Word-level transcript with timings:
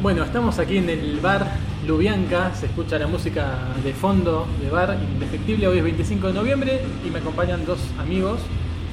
Bueno, 0.00 0.22
estamos 0.22 0.60
aquí 0.60 0.76
en 0.76 0.88
el 0.88 1.18
bar 1.18 1.44
Lubianca, 1.84 2.54
se 2.54 2.66
escucha 2.66 3.00
la 3.00 3.08
música 3.08 3.58
de 3.82 3.92
fondo 3.92 4.46
de 4.62 4.70
bar 4.70 4.96
indefectible, 5.12 5.66
hoy 5.66 5.78
es 5.78 5.84
25 5.84 6.28
de 6.28 6.32
noviembre 6.34 6.80
y 7.04 7.10
me 7.10 7.18
acompañan 7.18 7.66
dos 7.66 7.80
amigos, 7.98 8.38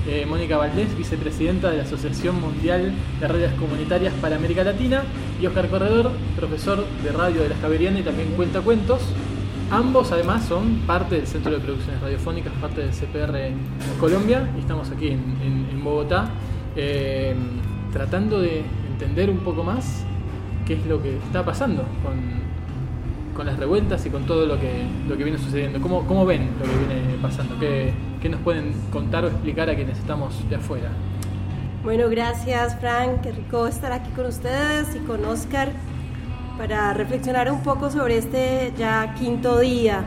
eh, 0.08 0.26
Mónica 0.28 0.58
Valdés, 0.58 0.98
vicepresidenta 0.98 1.70
de 1.70 1.78
la 1.78 1.84
Asociación 1.84 2.42
Mundial 2.42 2.92
de 3.20 3.28
Radios 3.28 3.54
Comunitarias 3.54 4.16
para 4.16 4.38
América 4.38 4.64
Latina, 4.64 5.04
y 5.40 5.46
Oscar 5.46 5.70
Corredor, 5.70 6.12
profesor 6.36 6.84
de 7.04 7.12
radio 7.12 7.44
de 7.44 7.50
la 7.50 7.56
Javeriana 7.58 8.00
y 8.00 8.04
también 8.04 8.30
cuenta 8.32 8.62
cuentos. 8.62 9.02
Ambos 9.70 10.12
además 10.12 10.46
son 10.46 10.80
parte 10.88 11.18
del 11.18 11.28
Centro 11.28 11.52
de 11.52 11.60
Producciones 11.60 12.02
Radiofónicas, 12.02 12.52
parte 12.54 12.82
del 12.82 12.90
CPR 12.90 13.52
Colombia, 14.00 14.50
y 14.58 14.62
estamos 14.62 14.90
aquí 14.90 15.10
en, 15.10 15.84
Bogotá 15.84 16.32
eh, 16.76 17.36
tratando 17.94 18.42
de 18.42 18.64
entender 18.90 19.30
un 19.30 19.38
poco 19.38 19.64
más 19.64 20.04
qué 20.66 20.74
es 20.74 20.86
lo 20.86 21.02
que 21.02 21.18
está 21.18 21.46
pasando 21.46 21.84
con, 22.04 23.46
las 23.46 23.60
revueltas 23.60 24.06
y 24.06 24.10
con 24.10 24.26
todo 24.26 24.46
lo 24.46 24.60
que, 24.60 24.88
lo 25.10 25.18
que 25.18 25.24
viene 25.24 25.38
sucediendo. 25.38 25.82
¿Cómo, 25.82 26.08
¿Cómo 26.08 26.26
ven 26.26 26.50
lo 26.58 26.66
que 26.66 26.78
viene 26.78 27.18
pasando? 27.22 27.60
¿Qué, 27.60 27.94
¿Qué 28.22 28.30
nos 28.30 28.40
pueden 28.42 28.74
contar 28.92 29.26
o 29.26 29.28
explicar 29.28 29.70
a 29.70 29.76
quienes 29.76 30.00
estamos 30.00 30.34
de 30.50 30.56
afuera? 30.56 30.90
Bueno, 31.84 32.10
gracias 32.10 32.80
Frank, 32.80 33.22
qué 33.22 33.34
rico 33.34 33.68
estar 33.68 33.92
aquí 33.92 34.10
con 34.12 34.26
ustedes 34.26 34.96
y 34.96 35.00
con 35.00 35.24
Oscar 35.26 35.72
para 36.58 36.94
reflexionar 36.94 37.52
un 37.52 37.62
poco 37.62 37.92
sobre 37.92 38.18
este 38.18 38.74
ya 38.78 39.14
quinto 39.14 39.60
día 39.60 40.06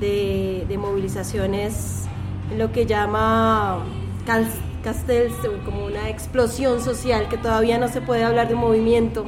de, 0.00 0.64
de 0.66 0.78
movilizaciones 0.78 2.06
en 2.50 2.58
lo 2.58 2.72
que 2.72 2.86
llama 2.86 3.84
Castells 4.82 5.34
como 5.64 5.84
una 5.86 6.08
explosión 6.08 6.80
social, 6.80 7.28
que 7.28 7.36
todavía 7.36 7.78
no 7.78 7.88
se 7.88 8.00
puede 8.00 8.24
hablar 8.24 8.48
de 8.48 8.54
movimiento 8.54 9.26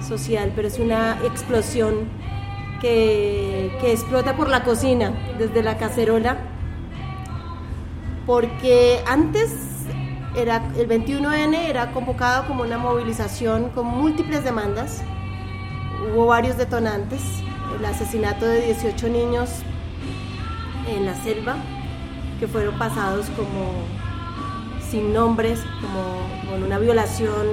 social, 0.00 0.52
pero 0.54 0.68
es 0.68 0.78
una 0.78 1.18
explosión 1.24 2.08
que, 2.80 3.76
que 3.80 3.92
explota 3.92 4.36
por 4.36 4.48
la 4.48 4.64
cocina, 4.64 5.12
desde 5.38 5.62
la 5.62 5.76
cacerola, 5.78 6.38
porque 8.26 9.00
antes 9.06 9.52
era, 10.36 10.62
el 10.76 10.88
21N 10.88 11.54
era 11.54 11.90
convocado 11.92 12.46
como 12.46 12.62
una 12.62 12.78
movilización 12.78 13.70
con 13.70 13.86
múltiples 13.86 14.44
demandas, 14.44 15.02
hubo 16.12 16.26
varios 16.26 16.56
detonantes, 16.56 17.22
el 17.78 17.84
asesinato 17.84 18.46
de 18.46 18.62
18 18.62 19.08
niños 19.08 19.50
en 20.88 21.06
la 21.06 21.14
selva, 21.14 21.56
que 22.38 22.46
fueron 22.46 22.78
pasados 22.78 23.26
como 23.30 23.72
sin 24.90 25.12
nombres, 25.12 25.60
como 25.80 26.50
con 26.50 26.62
una 26.62 26.78
violación 26.78 27.46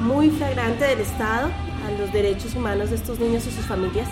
muy 0.00 0.30
flagrante 0.30 0.84
del 0.84 1.00
Estado 1.00 1.48
a 1.86 2.00
los 2.00 2.12
derechos 2.12 2.54
humanos 2.54 2.90
de 2.90 2.96
estos 2.96 3.18
niños 3.20 3.46
y 3.46 3.50
sus 3.50 3.66
familias. 3.66 4.08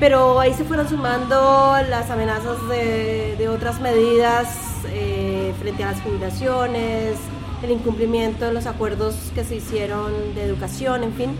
Pero 0.00 0.40
ahí 0.40 0.52
se 0.52 0.64
fueron 0.64 0.88
sumando 0.88 1.74
las 1.88 2.10
amenazas 2.10 2.56
de, 2.68 3.48
otras 3.48 3.80
medidas 3.80 4.48
eh, 4.88 5.54
frente 5.60 5.84
a 5.84 5.92
las 5.92 6.02
jubilaciones, 6.02 7.16
el 7.62 7.70
incumplimiento 7.70 8.44
de 8.44 8.52
los 8.52 8.66
acuerdos 8.66 9.14
que 9.34 9.44
se 9.44 9.56
hicieron 9.56 10.34
de 10.34 10.42
educación, 10.42 11.02
en 11.04 11.12
fin. 11.14 11.30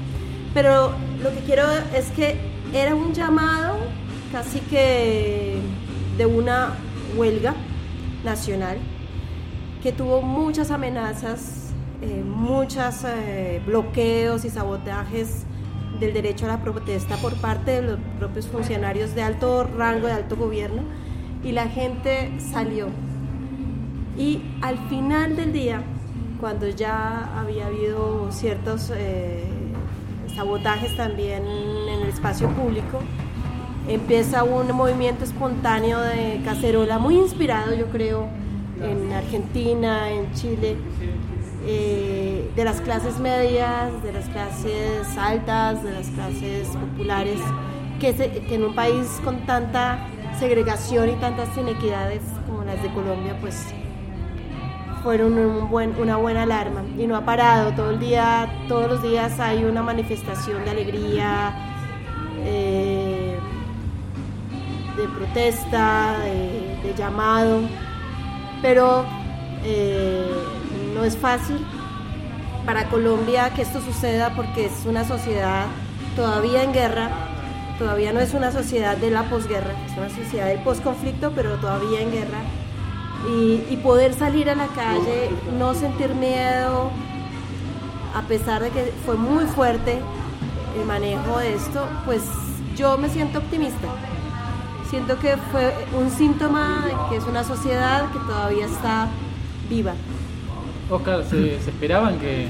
Pero 0.55 0.95
lo 1.23 1.31
que 1.31 1.41
quiero 1.41 1.65
es 1.95 2.11
que 2.13 2.37
era 2.73 2.95
un 2.95 3.13
llamado 3.13 3.77
casi 4.33 4.61
que 4.61 5.59
de 6.17 6.27
una 6.27 6.75
huelga 7.17 7.55
nacional 8.25 8.79
que 9.83 9.93
tuvo 9.93 10.23
muchas 10.23 10.71
amenazas 10.71 11.66
eh, 12.03 12.23
muchos 12.25 13.05
eh, 13.05 13.63
bloqueos 13.67 14.45
y 14.45 14.51
sabotajes 14.51 15.45
del 15.99 16.13
derecho 16.13 16.45
a 16.45 16.49
la 16.49 16.61
protesta 16.61 17.17
por 17.17 17.35
parte 17.37 17.81
de 17.81 17.83
los 17.83 17.99
propios 18.19 18.47
funcionarios 18.47 19.15
de 19.15 19.23
alto 19.23 19.65
rango, 19.65 20.07
de 20.07 20.13
alto 20.13 20.37
gobierno, 20.37 20.83
y 21.43 21.53
la 21.53 21.69
gente 21.69 22.33
salió. 22.39 22.89
Y 24.19 24.43
al 24.63 24.79
final 24.89 25.37
del 25.37 25.53
día, 25.53 25.83
cuando 26.41 26.69
ya 26.69 27.39
había 27.39 27.67
habido 27.67 28.31
ciertos 28.31 28.93
eh, 28.95 29.45
sabotajes 30.35 30.97
también 30.97 31.45
en 31.47 32.03
el 32.03 32.09
espacio 32.09 32.49
público, 32.51 33.01
empieza 33.89 34.45
un 34.45 34.71
movimiento 34.73 35.25
espontáneo 35.25 36.01
de 36.01 36.41
cacerola 36.45 36.99
muy 36.99 37.17
inspirado, 37.17 37.75
yo 37.75 37.87
creo, 37.87 38.29
en 38.83 39.13
Argentina, 39.13 40.11
en 40.11 40.33
Chile, 40.35 40.77
eh, 41.67 42.49
de 42.55 42.65
las 42.65 42.81
clases 42.81 43.19
medias, 43.19 44.03
de 44.03 44.13
las 44.13 44.29
clases 44.29 45.19
altas, 45.19 45.83
de 45.83 45.93
las 45.93 46.07
clases 46.09 46.69
populares, 46.69 47.41
que, 47.99 48.11
en 48.51 48.65
un 48.65 48.75
país 48.75 49.21
con 49.25 49.45
tanta 49.47 50.07
segregación 50.39 51.09
y 51.11 51.15
tantas 51.15 51.57
inequidades 51.57 52.23
como 52.47 52.63
las 52.63 52.81
de 52.83 52.89
Colombia, 52.93 53.37
pues 53.41 53.67
fueron 55.03 55.39
una 55.39 56.17
buena 56.17 56.43
alarma 56.43 56.83
y 56.97 57.07
no 57.07 57.17
ha 57.17 57.25
parado. 57.25 57.73
Todo 57.73 57.91
el 57.91 57.99
día, 57.99 58.49
todos 58.69 58.89
los 58.89 59.03
días 59.03 59.39
hay 59.41 59.65
una 59.65 59.83
manifestación 59.83 60.65
de 60.65 60.71
alegría, 60.71 61.53
eh, 62.45 63.37
de 64.97 65.09
protesta, 65.09 66.17
de, 66.21 66.95
llamado, 66.97 67.63
pero 68.63 69.05
eh, 69.65 70.31
no 70.97 71.05
es 71.05 71.17
fácil 71.17 71.59
para 72.65 72.89
Colombia 72.89 73.53
que 73.55 73.63
esto 73.63 73.81
suceda 73.81 74.35
porque 74.35 74.67
es 74.67 74.87
una 74.87 75.05
sociedad 75.07 75.67
todavía 76.17 76.63
en 76.63 76.73
guerra, 76.73 77.11
todavía 77.79 78.13
no 78.13 78.21
es 78.21 78.33
una 78.33 78.51
sociedad 78.51 78.97
de 78.97 79.11
la 79.11 79.25
posguerra, 79.25 79.75
es 79.87 79.97
una 79.97 80.09
sociedad 80.09 80.47
del 80.47 80.61
posconflicto, 80.61 81.33
pero 81.35 81.57
todavía 81.57 82.01
en 82.01 82.11
guerra. 82.11 82.41
Y, 83.29 83.77
poder 83.83 84.15
salir 84.15 84.49
a 84.49 84.55
la 84.55 84.69
calle, 84.69 85.31
no 85.59 85.75
sentir 85.75 86.15
miedo, 86.15 86.91
a 88.15 88.23
pesar 88.23 88.63
de 88.63 88.71
que 88.71 88.93
fue 89.05 89.17
muy 89.17 89.45
fuerte 89.45 90.01
el 90.79 90.87
manejo 90.87 91.39
de 91.39 91.55
esto, 91.55 91.87
pues 92.05 92.23
yo 92.77 92.97
me 92.99 93.09
siento 93.09 93.39
optimista. 93.39 93.89
Siento 94.91 95.19
que 95.19 95.37
fue 95.51 95.75
un 95.99 96.11
síntoma 96.11 96.85
de 96.87 97.11
que 97.11 97.17
es 97.17 97.25
una 97.25 97.43
sociedad 97.43 98.11
que 98.13 98.19
todavía 98.21 98.67
está 98.67 99.09
viva. 99.69 99.95
Oscar, 100.89 101.25
¿se, 101.25 101.57
esperaban 101.57 102.19
que, 102.19 102.49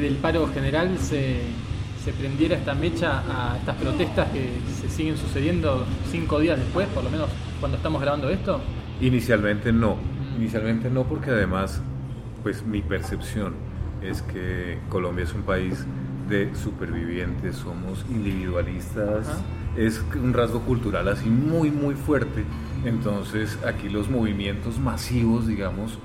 del 0.00 0.16
paro 0.16 0.48
general 0.48 0.98
se, 0.98 1.40
prendiera 2.18 2.56
esta 2.56 2.74
mecha 2.74 3.22
a 3.28 3.56
estas 3.58 3.76
protestas 3.76 4.28
que 4.30 4.48
se 4.80 4.88
siguen 4.88 5.16
sucediendo 5.16 5.86
cinco 6.10 6.40
días 6.40 6.58
después, 6.58 6.88
por 6.88 7.04
lo 7.04 7.10
menos 7.10 7.28
cuando 7.60 7.76
estamos 7.76 8.00
grabando 8.00 8.28
esto? 8.28 8.60
Inicialmente 9.00 9.72
no, 9.72 9.96
inicialmente 10.36 10.90
no 10.90 11.04
porque 11.04 11.30
además, 11.30 11.80
pues 12.42 12.64
mi 12.64 12.82
percepción 12.82 13.54
es 14.02 14.22
que 14.22 14.78
Colombia 14.88 15.24
es 15.24 15.32
un 15.32 15.42
país 15.42 15.86
de 16.28 16.54
supervivientes, 16.56 17.56
somos 17.56 18.04
individualistas, 18.10 19.42
es 19.76 20.02
un 20.14 20.32
rasgo 20.32 20.60
cultural 20.60 21.08
así 21.08 21.28
muy, 21.28 21.70
muy 21.70 21.94
fuerte. 21.94 22.44
Entonces 22.84 23.58
aquí 23.66 23.88
los 23.88 24.10
movimientos 24.10 24.78
masivos, 24.78 25.46
digamos, 25.46 25.98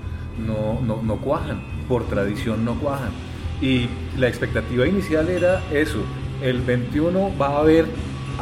no, 0.46 0.80
no, 0.80 1.02
no 1.02 1.16
cuajan, 1.16 1.60
por 1.88 2.06
tradición 2.06 2.64
no 2.64 2.74
cuajan. 2.74 3.10
Y 3.60 3.88
la 4.18 4.28
expectativa 4.28 4.86
inicial 4.86 5.28
era 5.28 5.62
eso, 5.72 6.00
el 6.42 6.60
21 6.60 7.32
va 7.38 7.48
a 7.48 7.58
haber 7.58 7.86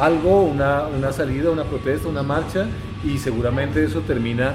algo, 0.00 0.42
una, 0.42 0.86
una 0.86 1.12
salida, 1.12 1.50
una 1.50 1.64
protesta, 1.64 2.08
una 2.08 2.22
marcha, 2.22 2.66
y 3.04 3.18
seguramente 3.18 3.84
eso 3.84 4.00
termina 4.00 4.54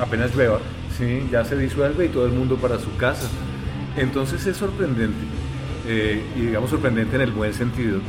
apenas 0.00 0.34
llueva, 0.34 0.60
¿sí? 0.96 1.28
ya 1.30 1.44
se 1.44 1.56
disuelve 1.56 2.06
y 2.06 2.08
todo 2.08 2.26
el 2.26 2.32
mundo 2.32 2.56
para 2.56 2.78
su 2.78 2.96
casa. 2.96 3.28
Entonces 3.96 4.46
es 4.46 4.56
sorprendente, 4.56 5.18
eh, 5.86 6.22
y 6.36 6.40
digamos 6.42 6.70
sorprendente 6.70 7.16
en 7.16 7.22
el 7.22 7.32
buen 7.32 7.52
sentido, 7.52 8.00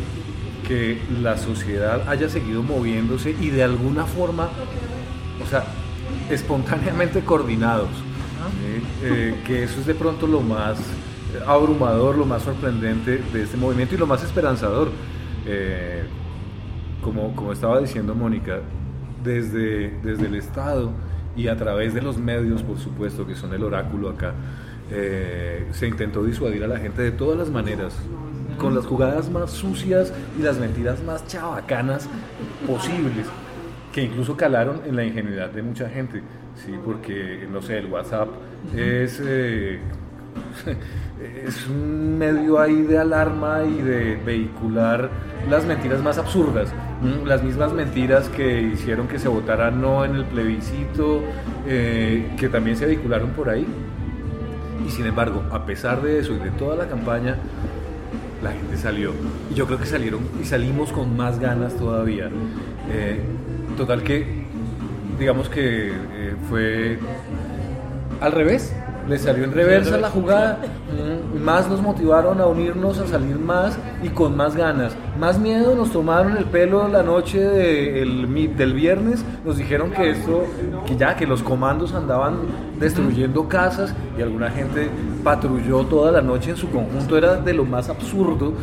que 0.68 1.02
la 1.22 1.38
sociedad 1.38 2.08
haya 2.08 2.30
seguido 2.30 2.62
moviéndose 2.62 3.36
y 3.40 3.50
de 3.50 3.64
alguna 3.64 4.06
forma, 4.06 4.50
o 5.44 5.50
sea, 5.50 5.66
espontáneamente 6.30 7.22
coordinados. 7.22 7.90
Eh, 9.04 9.36
que 9.46 9.64
eso 9.64 9.80
es 9.80 9.86
de 9.86 9.96
pronto 9.96 10.28
lo 10.28 10.42
más 10.42 10.78
abrumador, 11.48 12.18
lo 12.18 12.26
más 12.26 12.44
sorprendente 12.44 13.18
de 13.34 13.44
este 13.44 13.58
movimiento 13.58 13.96
y 13.96 13.98
lo 13.98 14.08
más 14.08 14.24
esperanzador. 14.24 14.90
Eh, 15.46 16.04
como, 17.04 17.36
como 17.36 17.52
estaba 17.52 17.80
diciendo 17.80 18.14
Mónica, 18.14 18.60
desde, 19.24 19.90
desde 20.04 20.28
el 20.28 20.36
Estado 20.36 20.92
y 21.36 21.48
a 21.48 21.56
través 21.56 21.94
de 21.94 22.02
los 22.02 22.18
medios, 22.18 22.64
por 22.64 22.78
supuesto, 22.78 23.26
que 23.26 23.36
son 23.36 23.54
el 23.54 23.64
oráculo 23.64 24.10
acá, 24.10 24.34
eh, 24.92 25.68
se 25.72 25.88
intentó 25.88 26.24
disuadir 26.24 26.64
a 26.64 26.68
la 26.68 26.78
gente 26.78 27.02
de 27.02 27.12
todas 27.12 27.38
las 27.38 27.50
maneras, 27.50 27.96
con 28.58 28.76
las 28.76 28.86
jugadas 28.86 29.30
más 29.30 29.52
sucias 29.52 30.14
y 30.38 30.42
las 30.42 30.60
mentiras 30.60 31.02
más 31.04 31.26
chabacanas 31.28 32.10
posibles, 32.68 33.26
que 33.94 34.04
incluso 34.04 34.36
calaron 34.36 34.82
en 34.86 34.96
la 34.96 35.06
ingenuidad 35.06 35.50
de 35.50 35.62
mucha 35.62 35.90
gente. 35.90 36.22
Sí, 36.56 36.74
porque, 36.84 37.48
no 37.52 37.62
sé, 37.62 37.80
el 37.80 37.88
WhatsApp 37.88 38.30
es, 38.76 39.22
eh, 39.26 39.80
es 41.46 41.68
un 41.68 42.18
medio 42.18 42.60
ahí 42.60 42.82
de 42.84 43.00
alarma 43.00 43.64
y 43.64 43.82
de 43.82 44.16
vehicular 44.16 45.10
las 45.50 45.66
mentiras 45.66 46.02
más 46.02 46.18
absurdas, 46.18 46.72
las 47.26 47.44
mismas 47.44 47.74
mentiras 47.74 48.30
que 48.30 48.62
hicieron 48.62 49.08
que 49.08 49.18
se 49.18 49.28
votara 49.28 49.72
no 49.72 50.06
en 50.06 50.16
el 50.16 50.26
plebiscito, 50.26 51.22
eh, 51.68 52.36
que 52.38 52.48
también 52.48 52.76
se 52.78 52.86
vehicularon 52.86 53.32
por 53.32 53.50
ahí. 53.50 53.66
Y 54.86 54.90
sin 54.90 55.06
embargo, 55.06 55.44
a 55.52 55.66
pesar 55.66 56.02
de 56.02 56.20
eso 56.20 56.34
y 56.34 56.40
de 56.40 56.52
toda 56.52 56.76
la 56.76 56.88
campaña, 56.88 57.38
la 58.44 58.52
gente 58.52 58.78
salió. 58.78 59.14
Y 59.52 59.56
yo 59.56 59.66
creo 59.66 59.80
que 59.80 59.86
salieron 59.86 60.22
y 60.42 60.46
salimos 60.46 60.92
con 60.92 61.16
más 61.16 61.40
ganas 61.40 61.76
todavía. 61.76 62.30
Eh, 62.90 63.20
total 63.78 64.04
que, 64.04 64.41
digamos 65.22 65.50
que 65.50 65.90
eh, 65.90 66.36
fue 66.50 66.98
al 68.20 68.32
revés 68.32 68.74
le 69.08 69.20
salió 69.20 69.44
en 69.44 69.52
reversa 69.52 69.98
la 69.98 70.10
jugada, 70.10 70.60
mm, 71.38 71.44
más 71.44 71.70
nos 71.70 71.82
motivaron 71.82 72.40
a 72.40 72.46
unirnos, 72.46 72.98
a 73.00 73.08
salir 73.08 73.38
más 73.38 73.78
y 74.04 74.10
con 74.10 74.36
más 74.36 74.56
ganas. 74.56 74.96
Más 75.20 75.40
miedo 75.40 75.76
nos 75.76 75.92
tomaron 75.92 76.38
el 76.38 76.46
pelo 76.46 76.88
la 76.88 77.04
noche 77.04 77.40
del 77.40 78.74
viernes, 78.74 79.24
nos 79.46 79.58
dijeron 79.58 79.92
que 79.92 80.12
esto, 80.12 80.46
que 80.86 80.96
ya, 80.98 81.16
que 81.16 81.28
los 81.28 81.44
comandos 81.44 81.94
andaban 81.94 82.38
destruyendo 82.80 83.48
casas 83.48 83.94
y 84.18 84.22
alguna 84.22 84.50
gente 84.50 84.90
patrulló 85.24 85.84
toda 85.86 86.12
la 86.12 86.22
noche 86.22 86.52
en 86.52 86.58
su 86.58 86.70
conjunto, 86.70 87.18
era 87.18 87.36
de 87.36 87.54
lo 87.54 87.66
más 87.66 87.90
absurdo. 87.90 88.54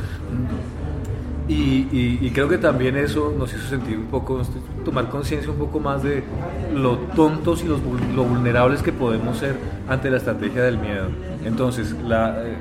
Y, 1.49 2.31
creo 2.31 2.49
que 2.49 2.59
también 2.59 2.97
eso 2.97 3.35
nos 3.37 3.53
hizo 3.55 3.67
sentir 3.69 3.99
un 3.99 4.07
poco, 4.07 4.43
tomar 4.89 5.11
conciencia 5.11 5.51
un 5.51 5.59
poco 5.59 5.81
más 5.81 6.03
de 6.03 6.25
lo 6.75 6.97
tontos 7.15 7.63
y 7.63 7.67
los, 7.67 7.79
lo 8.15 8.25
vulnerables 8.25 8.83
que 8.83 8.91
podemos 8.91 9.37
ser 9.37 9.55
ante 9.87 10.11
la 10.11 10.17
estrategia 10.17 10.63
del 10.63 10.79
miedo. 10.79 11.09
Entonces, 11.45 11.95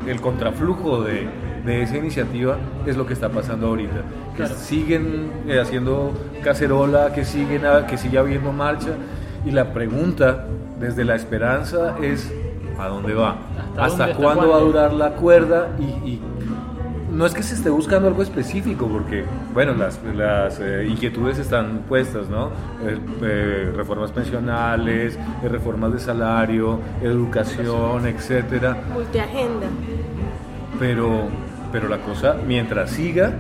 el 0.05 0.19
contraflujo 0.19 1.03
de, 1.03 1.25
de, 1.65 1.83
esa 1.83 1.95
iniciativa 1.95 2.57
es 2.85 2.97
lo 2.97 3.05
que 3.05 3.13
está 3.13 3.29
pasando 3.29 3.67
ahorita. 3.67 4.01
Que 4.35 4.45
siguen 4.47 5.31
eh, 5.47 5.57
haciendo 5.61 6.11
cacerola, 6.43 7.13
que, 7.13 7.23
siguen 7.23 7.61
que 7.87 7.97
sigue 7.97 8.17
habiendo 8.17 8.51
marcha. 8.51 8.89
Y 9.45 9.51
la 9.51 9.71
pregunta 9.71 10.47
desde 10.81 11.05
la 11.05 11.15
esperanza 11.15 11.95
es, 12.01 12.29
¿a 12.77 12.89
dónde 12.89 13.13
va? 13.13 13.37
¿Hasta, 13.77 14.13
cuándo 14.15 14.49
va 14.49 14.57
a 14.57 14.59
durar 14.59 14.91
la 14.91 15.11
cuerda? 15.11 15.69
y, 15.79 16.09
y 16.09 16.21
no 17.17 17.25
es 17.25 17.33
que 17.33 17.41
se 17.41 17.55
esté 17.55 17.71
buscando 17.71 18.07
algo 18.07 18.21
específico, 18.21 18.87
porque, 18.87 19.25
bueno, 19.51 19.73
las, 19.73 19.99
las 20.15 20.59
eh, 20.59 20.85
inquietudes 20.87 21.39
están 21.39 21.79
puestas, 21.89 22.29
¿no? 22.29 22.49
Eh, 22.85 22.99
eh, 23.23 23.73
reformas 23.75 24.11
pensionales, 24.11 25.17
reformas 25.41 25.93
de 25.93 25.99
salario, 25.99 26.79
educación, 27.01 28.05
etcétera. 28.05 28.77
Multiagenda. 28.93 29.65
Pero, 30.79 31.23
pero 31.71 31.89
la 31.89 31.97
cosa, 31.97 32.35
mientras 32.45 32.91
siga, 32.91 33.33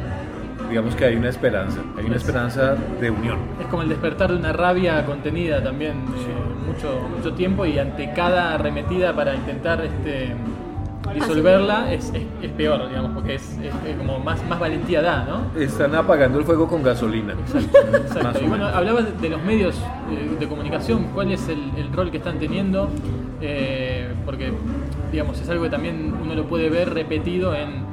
digamos 0.67 0.95
que 0.95 1.05
hay 1.05 1.15
una 1.15 1.29
esperanza, 1.29 1.79
hay 1.99 2.05
una 2.05 2.15
esperanza 2.15 2.75
de 2.99 3.11
unión. 3.11 3.37
Es 3.61 3.67
como 3.67 3.83
el 3.83 3.89
despertar 3.89 4.31
de 4.31 4.37
una 4.37 4.53
rabia 4.53 5.05
contenida 5.05 5.63
también 5.63 6.03
mucho, 6.03 7.07
mucho 7.15 7.33
tiempo 7.35 7.63
y 7.63 7.77
ante 7.77 8.11
cada 8.13 8.55
arremetida 8.55 9.13
para 9.13 9.35
intentar 9.35 9.85
este 9.85 10.33
disolverla 11.19 11.91
es, 11.91 12.11
es, 12.41 12.51
peor, 12.51 12.87
digamos, 12.87 13.11
porque 13.11 13.35
es, 13.35 13.57
como 13.97 14.19
más, 14.19 14.43
más 14.47 14.59
valentía 14.59 15.01
da, 15.01 15.25
¿no? 15.25 15.59
Están 15.59 15.95
apagando 15.95 16.39
el 16.39 16.45
fuego 16.45 16.67
con 16.67 16.83
gasolina. 16.83 17.33
Exacto, 17.33 18.39
Y 18.43 18.47
bueno, 18.47 18.65
hablabas 18.67 19.19
de 19.19 19.29
los 19.29 19.43
medios 19.43 19.75
eh, 20.11 20.37
de 20.39 20.47
comunicación, 20.47 21.07
¿cuál 21.13 21.31
es 21.31 21.47
el, 21.49 21.91
rol 21.93 22.11
que 22.11 22.17
están 22.17 22.39
teniendo? 22.39 22.89
Eh, 23.41 24.13
porque, 24.25 24.51
digamos, 25.11 25.39
es 25.39 25.49
algo 25.49 25.63
que 25.63 25.69
también 25.69 26.13
uno 26.21 26.35
lo 26.35 26.45
puede 26.45 26.69
ver 26.69 26.93
repetido 26.93 27.55
en, 27.55 27.85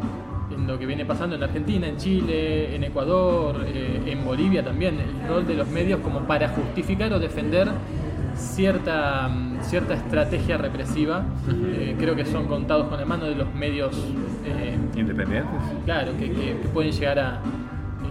en 0.50 0.66
lo 0.66 0.78
que 0.78 0.86
viene 0.86 1.04
pasando 1.04 1.36
en 1.36 1.42
Argentina, 1.42 1.86
en 1.86 1.96
Chile, 1.96 2.74
en 2.74 2.84
Ecuador, 2.84 3.64
eh, 3.66 4.02
en 4.06 4.24
Bolivia 4.24 4.62
también, 4.62 4.98
el 4.98 5.28
rol 5.28 5.46
de 5.46 5.54
los 5.54 5.68
medios 5.68 6.00
como 6.00 6.20
para 6.20 6.48
justificar 6.48 7.12
o 7.12 7.18
defender 7.18 7.68
cierta, 8.36 9.30
cierta 9.62 9.94
estrategia 9.94 10.56
represiva. 10.56 11.24
Eh, 11.48 11.96
creo 11.98 12.14
que 12.16 12.24
son 12.24 12.46
contados 12.46 12.88
con 12.88 12.98
la 12.98 13.06
mano 13.06 13.26
de 13.26 13.34
los 13.34 13.52
medios 13.54 13.96
eh, 14.44 14.76
independientes. 14.94 15.52
Claro, 15.84 16.12
que, 16.18 16.56
pueden 16.72 16.92
llegar 16.92 17.18
a. 17.18 17.40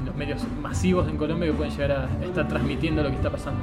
los 0.05 0.15
medios 0.15 0.45
masivos 0.61 1.07
en 1.09 1.17
Colombia 1.17 1.47
que 1.47 1.53
pueden 1.53 1.71
llegar 1.71 1.91
a 1.91 2.25
estar 2.25 2.47
transmitiendo 2.47 3.03
lo 3.03 3.09
que 3.09 3.15
está 3.15 3.29
pasando. 3.29 3.59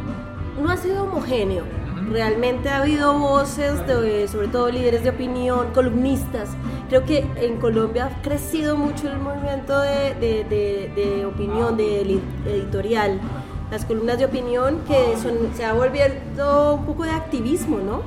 No, 0.61 0.71
ha 0.71 0.77
sido 0.77 1.05
homogéneo. 1.05 1.65
Realmente 2.11 2.71
ha 2.71 2.83
habido 2.83 3.17
voces, 3.19 3.87
de, 3.87 4.27
sobre 4.27 4.49
todo 4.49 4.71
líderes 4.71 5.05
de 5.05 5.11
opinión, 5.11 5.69
columnistas. 5.73 6.51
Creo 6.89 7.05
que 7.05 7.25
en 7.37 7.59
Colombia 7.59 8.07
ha 8.07 8.23
crecido 8.23 8.77
mucho 8.77 9.09
el 9.09 9.19
movimiento 9.19 9.79
de, 9.81 10.15
de, 10.15 10.91
de 10.95 11.25
opinión, 11.27 11.77
de 11.77 12.01
editorial 12.47 13.21
las 13.71 13.85
columnas 13.85 14.19
de 14.19 14.25
opinión 14.25 14.81
que 14.87 15.17
son, 15.23 15.55
se 15.55 15.65
ha 15.65 15.73
vuelto 15.73 16.75
un 16.75 16.87
poco 16.87 17.05
de 17.05 17.11
activismo, 17.11 17.79
¿no? 17.79 18.03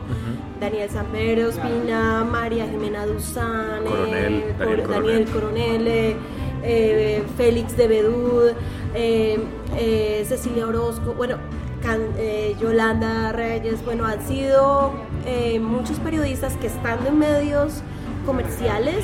Daniel 0.60 0.90
Samper 0.90 1.46
Ospina, 1.46 2.24
María 2.24 2.68
Jimena 2.68 3.06
Duzán, 3.06 3.84
eh, 3.86 4.56
Daniel, 4.60 5.26
Coronel, 5.32 5.88
eh, 5.88 6.16
eh, 6.64 7.24
Félix 7.38 7.76
de 7.78 7.88
Bedud, 7.88 8.52
Cecilia 10.28 10.68
Orozco, 10.68 11.14
bueno, 11.14 11.38
Yolanda 12.62 13.32
Reyes, 13.32 13.84
bueno, 13.84 14.06
han 14.06 14.26
sido 14.26 14.94
muchos 15.62 15.98
periodistas 16.00 16.56
que 16.58 16.68
están 16.68 17.06
en 17.08 17.20
medios 17.20 17.82
comerciales 18.26 19.04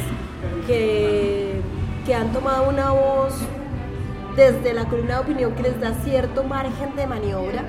que, 0.67 1.59
que 2.05 2.15
han 2.15 2.31
tomado 2.31 2.69
una 2.69 2.91
voz 2.91 3.33
desde 4.39 4.73
la 4.73 4.85
columna 4.85 5.15
de 5.15 5.19
opinión 5.19 5.51
que 5.53 5.63
les 5.63 5.81
da 5.81 5.93
cierto 5.95 6.45
margen 6.45 6.95
de 6.95 7.05
maniobra 7.05 7.65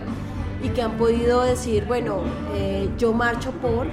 y 0.63 0.69
que 0.69 0.83
han 0.83 0.93
podido 0.93 1.43
decir, 1.43 1.85
bueno, 1.85 2.21
eh, 2.55 2.89
yo 2.97 3.13
marcho 3.13 3.51
por, 3.51 3.89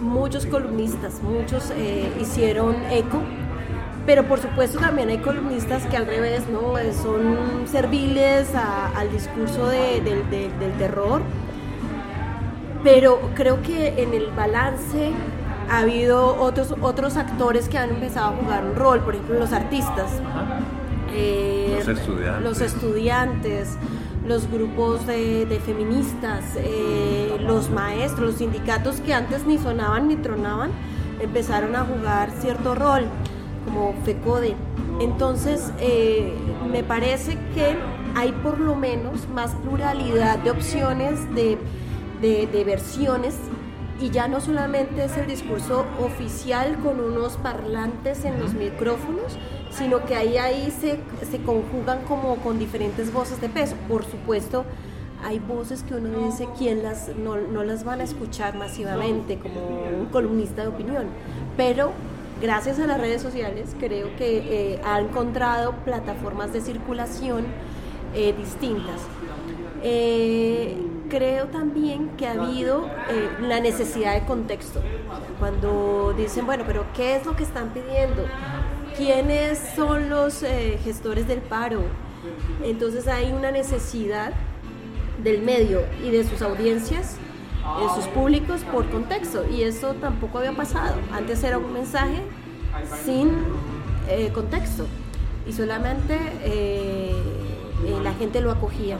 muchos 0.00 0.44
columnistas, 0.44 1.22
muchos 1.22 1.70
eh, 1.76 2.12
hicieron 2.20 2.74
eco, 2.90 3.20
pero 4.06 4.24
por 4.24 4.40
supuesto 4.40 4.80
también 4.80 5.08
hay 5.08 5.18
columnistas 5.18 5.86
que 5.86 5.96
al 5.96 6.06
revés, 6.06 6.48
¿no? 6.48 6.78
Eh, 6.78 6.92
son 6.92 7.68
serviles 7.68 8.48
al 8.56 9.12
discurso 9.12 9.68
del 9.68 10.74
terror, 10.78 11.22
pero 12.82 13.20
creo 13.36 13.62
que 13.62 14.02
en 14.02 14.14
el 14.14 14.32
balance 14.32 15.12
ha 15.70 15.78
habido 15.78 16.42
otros, 16.42 16.74
otros 16.80 17.16
actores 17.16 17.68
que 17.68 17.78
han 17.78 17.90
empezado 17.90 18.30
a 18.30 18.36
jugar 18.36 18.64
un 18.64 18.74
rol, 18.74 18.98
por 19.00 19.14
ejemplo 19.14 19.38
los 19.38 19.52
artistas. 19.52 20.10
Eh, 21.12 21.82
los 22.42 22.60
estudiantes. 22.60 23.76
Los 24.26 24.50
grupos 24.50 25.06
de, 25.06 25.60
feministas, 25.64 26.44
eh, 26.56 27.36
los 27.40 27.70
maestros, 27.70 28.20
los 28.20 28.34
sindicatos 28.36 29.00
que 29.00 29.14
antes 29.14 29.46
ni 29.46 29.58
sonaban 29.58 30.08
ni 30.08 30.16
tronaban, 30.16 30.70
empezaron 31.20 31.74
a 31.74 31.84
jugar 31.84 32.30
cierto 32.38 32.74
rol, 32.74 33.04
como 33.64 33.94
FECODE. 34.04 34.54
Entonces, 35.00 35.72
eh, 35.80 36.34
me 36.70 36.84
parece 36.84 37.38
que 37.54 37.76
hay 38.14 38.32
por 38.32 38.60
lo 38.60 38.76
menos 38.76 39.26
más 39.30 39.52
pluralidad 39.62 40.38
de 40.38 40.50
opciones, 40.50 41.18
de, 41.34 41.58
de 42.20 42.64
versiones 42.64 43.34
y 44.00 44.10
ya 44.10 44.28
no 44.28 44.40
solamente 44.40 45.04
es 45.04 45.16
el 45.16 45.26
discurso 45.26 45.84
oficial 46.00 46.78
con 46.82 47.00
unos 47.00 47.36
parlantes 47.36 48.24
en 48.24 48.40
los 48.40 48.54
micrófonos, 48.54 49.38
sino 49.70 50.04
que 50.04 50.14
ahí, 50.16 50.36
ahí 50.36 50.70
se, 50.70 50.98
se 51.30 51.38
conjugan 51.42 52.02
como 52.06 52.36
con 52.36 52.58
diferentes 52.58 53.12
voces 53.12 53.40
de 53.40 53.48
peso. 53.48 53.76
Por 53.88 54.04
supuesto, 54.04 54.64
hay 55.22 55.38
voces 55.38 55.82
que 55.82 55.94
uno 55.94 56.26
dice 56.26 56.48
quién 56.56 56.82
las 56.82 57.10
no, 57.16 57.36
no, 57.36 57.62
las 57.62 57.84
van 57.84 58.00
a 58.00 58.04
escuchar 58.04 58.56
masivamente 58.56 59.38
como 59.38 59.60
un 59.60 60.06
columnista 60.06 60.62
de 60.62 60.68
opinión, 60.68 61.06
pero 61.56 61.92
gracias 62.40 62.78
a 62.78 62.86
las 62.86 62.98
redes 62.98 63.20
sociales 63.20 63.74
creo 63.78 64.16
que 64.16 64.72
eh, 64.72 64.80
ha 64.84 64.98
encontrado 65.00 65.72
plataformas 65.84 66.52
de 66.52 66.60
circulación 66.60 67.44
eh, 68.14 68.34
distintas. 68.36 69.00
Eh, 69.82 70.76
creo 71.08 71.46
también 71.46 72.10
que 72.16 72.26
ha 72.26 72.32
habido 72.32 72.86
la 73.40 73.60
necesidad 73.60 74.14
de 74.14 74.24
contexto. 74.26 74.80
Cuando 75.38 76.14
dicen, 76.16 76.46
bueno, 76.46 76.64
pero 76.66 76.84
¿qué 76.94 77.16
es 77.16 77.26
lo 77.26 77.34
que 77.34 77.42
están 77.42 77.70
pidiendo? 77.70 78.24
Quiénes 78.96 79.58
son 79.74 80.08
los 80.08 80.42
eh, 80.42 80.78
gestores 80.82 81.26
del 81.26 81.40
paro. 81.40 81.82
Entonces 82.62 83.08
hay 83.08 83.32
una 83.32 83.50
necesidad 83.50 84.32
del 85.22 85.42
medio 85.42 85.82
y 86.04 86.10
de 86.10 86.24
sus 86.24 86.42
audiencias, 86.42 87.16
de 87.80 87.94
sus 87.94 88.06
públicos 88.08 88.60
por 88.72 88.88
contexto. 88.90 89.44
Y 89.48 89.62
eso 89.62 89.94
tampoco 89.94 90.38
había 90.38 90.52
pasado. 90.52 90.96
Antes 91.12 91.42
era 91.44 91.58
un 91.58 91.72
mensaje 91.72 92.22
sin 93.04 93.30
eh, 94.08 94.30
contexto 94.32 94.86
y 95.46 95.52
solamente 95.52 96.18
eh, 96.42 97.12
la 98.02 98.12
gente 98.14 98.40
lo 98.40 98.50
acogía. 98.50 98.96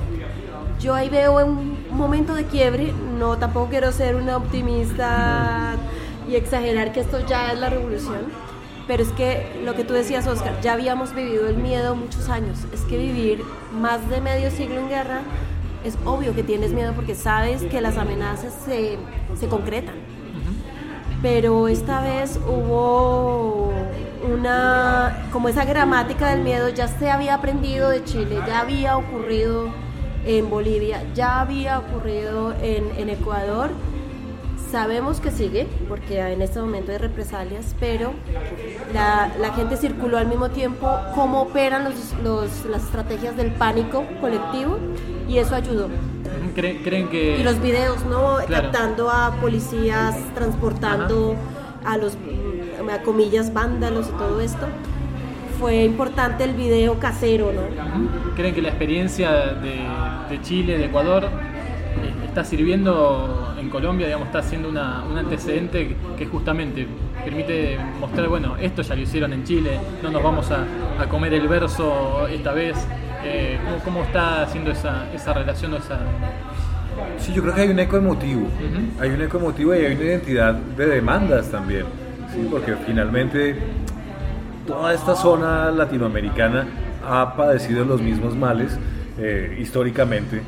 Yo 0.81 0.95
ahí 0.95 1.11
veo 1.11 1.45
un 1.45 1.77
momento 1.91 2.35
de 2.35 2.45
quiebre, 2.45 2.93
no 3.19 3.37
tampoco 3.37 3.69
quiero 3.69 3.93
ser 3.93 4.17
una 4.17 4.37
optimista 4.37 5.77
y 6.29 6.37
exagerar 6.37 6.93
que 6.93 7.01
esto 7.01 7.25
ya 7.27 7.53
es 7.53 7.59
la 7.59 7.69
revolución. 7.69 8.50
Pero 8.91 9.05
es 9.05 9.13
que 9.13 9.63
lo 9.65 9.77
que 9.77 9.85
tú 9.85 9.95
decías, 9.95 10.27
Oscar, 10.27 10.61
ya 10.63 10.73
habíamos 10.73 11.15
vivido 11.15 11.47
el 11.47 11.55
miedo 11.59 11.95
muchos 11.95 12.29
años. 12.29 12.59
Es 12.75 12.81
que 12.81 12.99
vivir 12.99 13.41
más 13.73 14.11
de 14.11 14.21
medio 14.21 14.51
siglo 14.51 14.81
en 14.81 14.89
guerra 14.89 15.21
es 15.85 15.97
obvio 16.05 16.35
que 16.35 16.43
tienes 16.43 16.73
miedo 16.73 16.93
porque 16.93 17.15
sabes 17.15 17.63
que 17.63 17.81
las 17.81 17.97
amenazas 17.99 18.53
se, 18.65 18.99
se 19.39 19.47
concretan. 19.47 19.95
Pero 21.23 21.69
esta 21.69 22.01
vez 22.01 22.41
hubo 22.49 23.73
una, 24.29 25.25
como 25.31 25.49
esa 25.49 25.65
gramática 25.65 26.31
del 26.31 26.43
miedo 26.43 26.69
ya 26.71 26.89
se 26.89 27.13
había 27.13 27.35
aprendido 27.35 27.91
de 27.91 28.03
Chile, 28.03 28.41
ya 28.45 28.59
había 28.59 28.97
ocurrido 28.97 29.69
en 30.27 30.51
Bolivia, 30.51 31.05
ya 31.15 31.41
había 31.41 31.79
ocurrido 31.79 32.55
en, 32.61 32.91
en 32.99 33.09
Ecuador. 33.09 33.71
Sabemos 34.71 35.21
que 35.21 35.33
sigue, 35.33 35.67
porque 35.89 36.21
en 36.21 36.43
este 36.43 36.61
momento 36.61 36.93
hay 36.93 36.99
represalias, 36.99 37.75
pero 37.81 38.13
la, 38.95 39.33
la 39.41 39.53
gente 39.53 39.77
circuló 39.77 40.17
al 40.17 40.29
mismo 40.29 40.51
tiempo 40.51 40.89
cómo 41.15 41.43
operan 41.43 41.83
los, 41.83 41.95
los, 42.23 42.65
las 42.67 42.85
estrategias 42.85 43.37
del 43.37 43.51
pánico 43.51 44.05
colectivo 44.21 44.79
y 45.29 45.39
eso 45.39 45.57
ayudó. 45.57 45.89
¿Creen, 46.55 46.85
creen 46.85 47.09
que... 47.09 47.39
Y 47.39 47.43
los 47.43 47.61
videos, 47.61 48.05
¿no? 48.05 48.37
Captando 48.49 49.11
a 49.11 49.33
policías, 49.41 50.17
transportando 50.35 51.35
a 51.85 51.97
los, 51.97 52.15
a 52.15 53.03
comillas, 53.03 53.53
vándalos 53.53 54.09
y 54.09 54.13
todo 54.13 54.41
esto. 54.41 54.67
Fue 55.59 55.83
importante 55.83 56.45
el 56.45 56.55
video 56.55 56.99
casero, 57.01 57.53
¿no? 57.53 57.63
¿Creen 58.37 58.55
que 58.55 58.63
la 58.63 58.69
experiencia 58.69 59.33
de, 59.33 59.81
de 60.31 60.43
Chile, 60.43 60.79
de 60.79 60.85
Ecuador, 60.87 61.29
está 62.31 62.45
sirviendo 62.45 63.55
en 63.59 63.69
Colombia, 63.69 64.07
digamos, 64.07 64.29
está 64.29 64.43
siendo 64.43 64.69
una, 64.69 65.03
un 65.03 65.19
antecedente 65.19 65.97
que 66.17 66.27
justamente 66.27 66.87
permite 67.25 67.77
mostrar, 67.99 68.29
bueno, 68.29 68.57
esto 68.57 68.83
ya 68.83 68.95
lo 68.95 69.03
hicieron 69.03 69.33
en 69.33 69.43
Chile, 69.45 69.81
no 70.01 70.11
nos 70.11 70.23
vamos 70.23 70.49
a, 70.53 70.65
a 71.01 71.09
comer 71.09 71.35
el 71.35 71.49
verso 71.49 72.29
esta 72.29 72.53
vez. 72.53 72.77
Eh, 73.25 73.59
¿cómo, 73.65 73.79
¿cómo, 73.85 74.03
está 74.05 74.43
haciendo 74.43 74.71
esa, 74.71 75.13
esa 75.13 75.35
relación 75.35 75.75
o 75.75 75.77
esa, 75.77 75.99
Sí, 77.19 77.33
yo 77.35 77.43
creo 77.43 77.55
que 77.55 77.61
hay 77.63 77.69
un 77.69 77.79
eco 77.79 77.97
emotivo, 77.97 78.43
uh 78.43 78.45
-huh. 78.47 79.03
hay 79.03 79.11
un 79.11 79.23
eco 79.23 79.39
emotivo 79.39 79.75
y 79.75 79.79
hay 79.79 79.95
una 79.95 80.05
identidad 80.05 80.55
de 80.55 80.87
demandas 80.87 81.51
también, 81.51 81.85
¿sí? 82.33 82.47
porque 82.51 82.77
finalmente 82.87 83.57
toda 84.67 84.95
esta 84.95 85.15
zona 85.17 85.71
latinoamericana 85.71 86.67
ha 87.07 87.35
padecido 87.37 87.85
los 87.85 88.01
mismos 88.01 88.37
males 88.37 88.79
eh, 89.23 89.59
históricamente, 89.61 90.39
eh, 90.39 90.43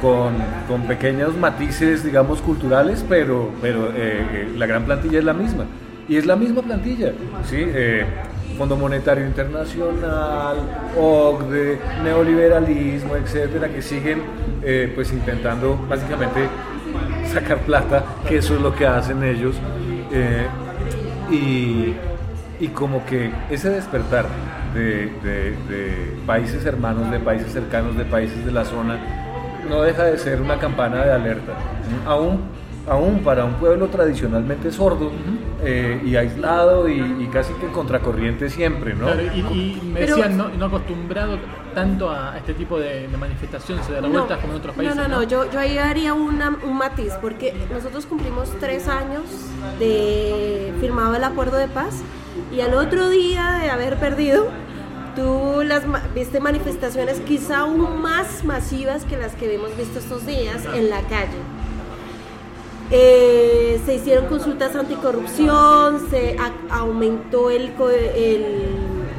con, 0.00 0.36
con, 0.66 0.86
pequeños 0.86 1.36
matices, 1.36 2.02
digamos, 2.02 2.40
culturales, 2.40 3.04
pero, 3.06 3.50
pero 3.60 3.92
eh, 3.94 4.48
la 4.56 4.64
gran 4.64 4.86
plantilla 4.86 5.18
es 5.18 5.24
la 5.26 5.34
misma. 5.34 5.66
Y 6.08 6.16
es 6.16 6.24
la 6.24 6.36
misma 6.36 6.62
plantilla, 6.62 7.12
¿sí? 7.44 7.66
Fondo 8.56 8.74
Monetario 8.74 9.26
Internacional, 9.26 10.56
OCDE, 10.98 11.78
neoliberalismo, 12.02 13.16
etcétera, 13.16 13.68
que 13.68 13.82
siguen 13.82 14.22
pues 14.94 15.12
intentando 15.12 15.76
básicamente 15.86 16.48
sacar 17.30 17.58
plata, 17.58 18.02
que 18.26 18.38
eso 18.38 18.54
es 18.54 18.62
lo 18.62 18.74
que 18.74 18.86
hacen 18.86 19.22
ellos. 19.22 19.56
Y, 21.30 21.94
y, 22.58 22.68
como 22.68 23.04
que 23.04 23.30
ese 23.50 23.68
despertar 23.68 24.24
de, 24.74 25.12
de, 25.22 25.50
de, 25.68 26.16
países 26.26 26.64
hermanos, 26.64 27.10
de 27.10 27.20
países 27.20 27.52
cercanos, 27.52 27.96
de 27.96 28.04
países 28.04 28.44
de 28.44 28.52
la 28.52 28.64
zona, 28.64 28.98
no 29.68 29.82
deja 29.82 30.04
de 30.04 30.18
ser 30.18 30.40
una 30.40 30.58
campana 30.58 31.04
de 31.04 31.12
alerta. 31.12 31.54
Aún 32.06 32.40
aún 32.88 33.20
para 33.22 33.44
un 33.44 33.54
pueblo 33.54 33.88
tradicionalmente 33.88 34.72
sordo 34.72 35.10
eh, 35.62 36.00
y 36.04 36.16
aislado 36.16 36.88
y, 36.88 37.00
y, 37.00 37.28
casi 37.32 37.52
que 37.54 37.66
en 37.66 37.72
contracorriente 37.72 38.48
siempre, 38.48 38.94
¿no? 38.94 39.06
Claro, 39.06 39.22
y, 39.22 39.40
y, 39.40 39.80
me 39.82 40.00
Pero, 40.00 40.16
decían, 40.16 40.36
no, 40.36 40.48
no, 40.48 40.66
acostumbrado 40.66 41.38
tanto 41.74 42.10
a 42.10 42.36
este 42.38 42.54
tipo 42.54 42.78
de, 42.78 43.08
de 43.08 43.16
manifestaciones, 43.16 43.88
de 43.88 44.00
revueltas 44.00 44.38
no, 44.38 44.40
como 44.40 44.52
en 44.54 44.58
otros 44.58 44.76
países. 44.76 44.96
No, 44.96 45.08
no, 45.08 45.16
no, 45.16 45.22
Yo, 45.24 45.50
yo 45.50 45.58
ahí 45.58 45.78
haría 45.78 46.14
una, 46.14 46.50
un 46.50 46.76
matiz, 46.76 47.12
porque 47.20 47.54
nosotros 47.72 48.06
cumplimos 48.06 48.50
tres 48.60 48.88
años 48.88 49.24
de 49.78 50.72
firmado 50.80 51.14
el 51.14 51.24
acuerdo 51.24 51.56
de 51.56 51.68
paz 51.68 52.02
y 52.52 52.60
al 52.60 52.74
otro 52.74 53.08
día 53.08 53.58
de 53.62 53.70
haber 53.70 53.98
perdido, 53.98 54.48
tú 55.16 55.62
viste 56.14 56.40
manifestaciones 56.40 57.20
quizá 57.20 57.60
aún 57.60 58.00
más 58.00 58.44
masivas 58.44 59.04
que 59.04 59.16
las 59.16 59.34
que 59.34 59.54
hemos 59.54 59.76
visto 59.76 59.98
estos 59.98 60.26
días 60.26 60.64
en 60.74 60.88
la 60.90 61.00
calle. 61.02 61.38
Eh, 62.90 63.80
se 63.84 63.96
hicieron 63.96 64.26
consultas 64.26 64.74
anticorrupción, 64.74 66.08
se 66.08 66.36
aumentó 66.70 67.50
el, 67.50 67.72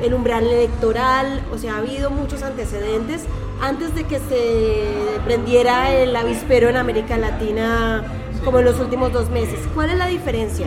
el, 0.01 0.13
umbral 0.13 0.47
electoral, 0.47 1.43
o 1.53 1.57
sea, 1.57 1.75
ha 1.75 1.77
habido 1.77 2.09
muchos 2.09 2.41
antecedentes 2.41 3.25
antes 3.61 3.93
de 3.93 4.05
que 4.05 4.17
se 4.17 5.19
prendiera 5.23 5.93
el 5.93 6.15
avispero 6.15 6.69
en 6.69 6.77
América 6.77 7.17
Latina 7.17 8.03
como 8.43 8.59
en 8.59 8.65
los 8.65 8.79
últimos 8.79 9.13
dos 9.13 9.29
meses. 9.29 9.59
¿Cuál 9.75 9.91
es 9.91 9.97
la 9.97 10.07
diferencia? 10.07 10.65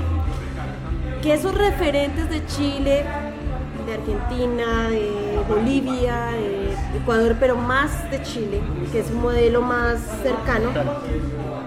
Que 1.23 1.35
esos 1.35 1.55
referentes 1.55 2.29
de 2.29 2.45
Chile, 2.47 3.05
de 3.87 3.95
Argentina, 3.95 4.89
de 4.89 5.41
Bolivia, 5.49 6.27
de 6.33 6.99
Ecuador, 6.99 7.37
pero 7.39 7.57
más 7.57 8.11
de 8.11 8.21
Chile, 8.23 8.61
que 8.91 9.01
es 9.01 9.11
un 9.11 9.23
modelo 9.23 9.63
más 9.63 10.01
cercano, 10.23 10.71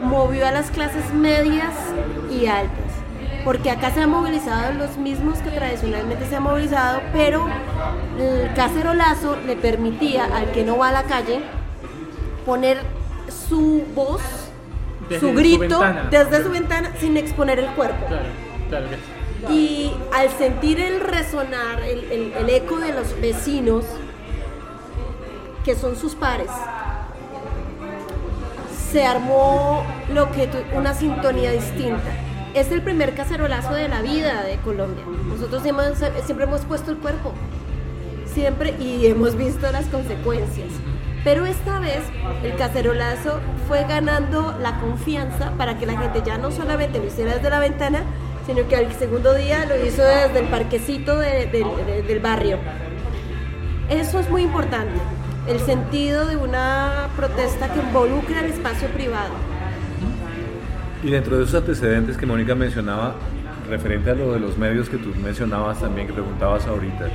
movió 0.04 0.46
a 0.46 0.52
las 0.52 0.72
clases 0.72 1.14
medias 1.14 1.74
y 2.30 2.48
altas. 2.48 2.76
Porque 3.46 3.72
acá 3.72 3.92
se 3.92 4.02
han 4.02 4.10
movilizado 4.10 4.74
los 4.74 4.98
mismos 4.98 5.38
que 5.40 5.52
tradicionalmente 5.52 6.26
se 6.26 6.36
han 6.36 6.44
movilizado, 6.44 7.00
pero 7.14 7.48
el 8.20 8.54
cacerolazo 8.56 9.38
le 9.48 9.56
permitía 9.56 10.26
al 10.26 10.52
que 10.52 10.66
no 10.66 10.78
va 10.78 10.90
a 10.90 10.92
la 10.92 11.04
calle 11.04 11.40
poner 12.46 12.80
su 13.30 13.84
voz, 13.96 14.22
desde 15.08 15.20
su 15.22 15.34
grito, 15.34 15.80
su 15.80 16.10
desde 16.10 16.44
su 16.44 16.50
ventana 16.50 16.92
sin 17.00 17.16
exponer 17.16 17.60
el 17.60 17.68
cuerpo. 17.68 18.06
Claro, 18.08 18.26
claro 18.70 18.90
que 18.90 18.96
sí. 18.96 19.15
Y 19.50 19.92
al 20.14 20.30
sentir 20.30 20.80
el 20.80 21.00
resonar, 21.00 21.82
el, 21.82 22.12
el, 22.12 22.34
el 22.34 22.50
eco 22.50 22.78
de 22.80 22.94
los 22.94 23.20
vecinos, 23.22 23.86
que 25.64 25.76
son 25.76 25.96
sus 25.96 26.16
pares, 26.16 26.50
se 28.92 29.06
armó 29.06 29.84
lo 30.14 30.32
que 30.32 30.50
una 30.74 30.94
sintonía 30.94 31.52
distinta. 31.52 32.02
Es 32.54 32.72
el 32.72 32.82
primer 32.82 33.14
cacerolazo 33.14 33.74
de 33.74 33.90
la 33.90 34.02
vida 34.02 34.44
de 34.44 34.58
Colombia. 34.58 35.04
Nosotros 35.28 35.62
siempre 35.64 36.46
hemos 36.46 36.62
puesto 36.62 36.92
el 36.92 36.98
cuerpo, 36.98 37.34
siempre 38.26 38.74
y 38.80 39.08
hemos 39.08 39.36
visto 39.36 39.70
las 39.72 39.86
consecuencias. 39.88 40.70
Pero 41.26 41.46
esta 41.46 41.80
vez 41.80 42.04
el 42.44 42.56
cacerolazo 42.56 43.40
fue 43.68 43.84
ganando 43.84 44.56
la 44.62 44.80
confianza 44.80 45.52
para 45.58 45.78
que 45.78 45.86
la 45.86 45.98
gente 45.98 46.22
ya 46.24 46.38
no 46.38 46.52
solamente 46.52 47.00
lo 47.00 47.06
hiciera 47.08 47.34
desde 47.34 47.50
la 47.50 47.60
ventana, 47.60 48.04
sino 48.46 48.68
que 48.68 48.76
al 48.76 48.94
segundo 48.94 49.34
día 49.34 49.66
lo 49.66 49.76
hizo 49.86 50.04
desde 50.04 50.40
el 50.40 50.48
parquecito 50.48 51.18
de, 51.18 51.48
de, 51.48 51.66
de, 51.86 52.04
del 52.04 52.20
barrio. 52.20 52.58
Eso 53.90 54.20
es 54.20 54.30
muy 54.30 54.44
importante 54.44 55.00
el 55.48 55.60
sentido 55.60 56.26
de 56.26 56.38
una 56.38 57.10
protesta 57.16 57.72
que 57.72 57.80
involucra 57.80 58.40
el 58.40 58.52
espacio 58.52 58.88
privado. 58.90 59.34
Y 61.04 61.12
dentro 61.12 61.38
de 61.38 61.44
esos 61.44 61.56
antecedentes 61.56 62.18
que 62.18 62.26
Mónica 62.26 62.56
mencionaba, 62.56 63.16
referente 63.70 64.10
a 64.12 64.16
lo 64.16 64.34
de 64.34 64.40
los 64.40 64.58
medios 64.58 64.90
que 64.90 64.98
tú 64.98 65.14
mencionabas 65.24 65.80
también, 65.80 66.08
que 66.08 66.14
preguntabas 66.14 66.66
ahorita, 66.66 67.10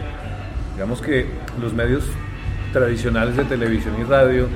digamos 0.75 1.01
que 1.01 1.27
los 1.61 1.73
medios 1.73 2.05
tradicionales 2.73 3.37
de 3.37 3.45
televisión 3.45 3.95
y 4.01 4.05
radio, 4.05 4.49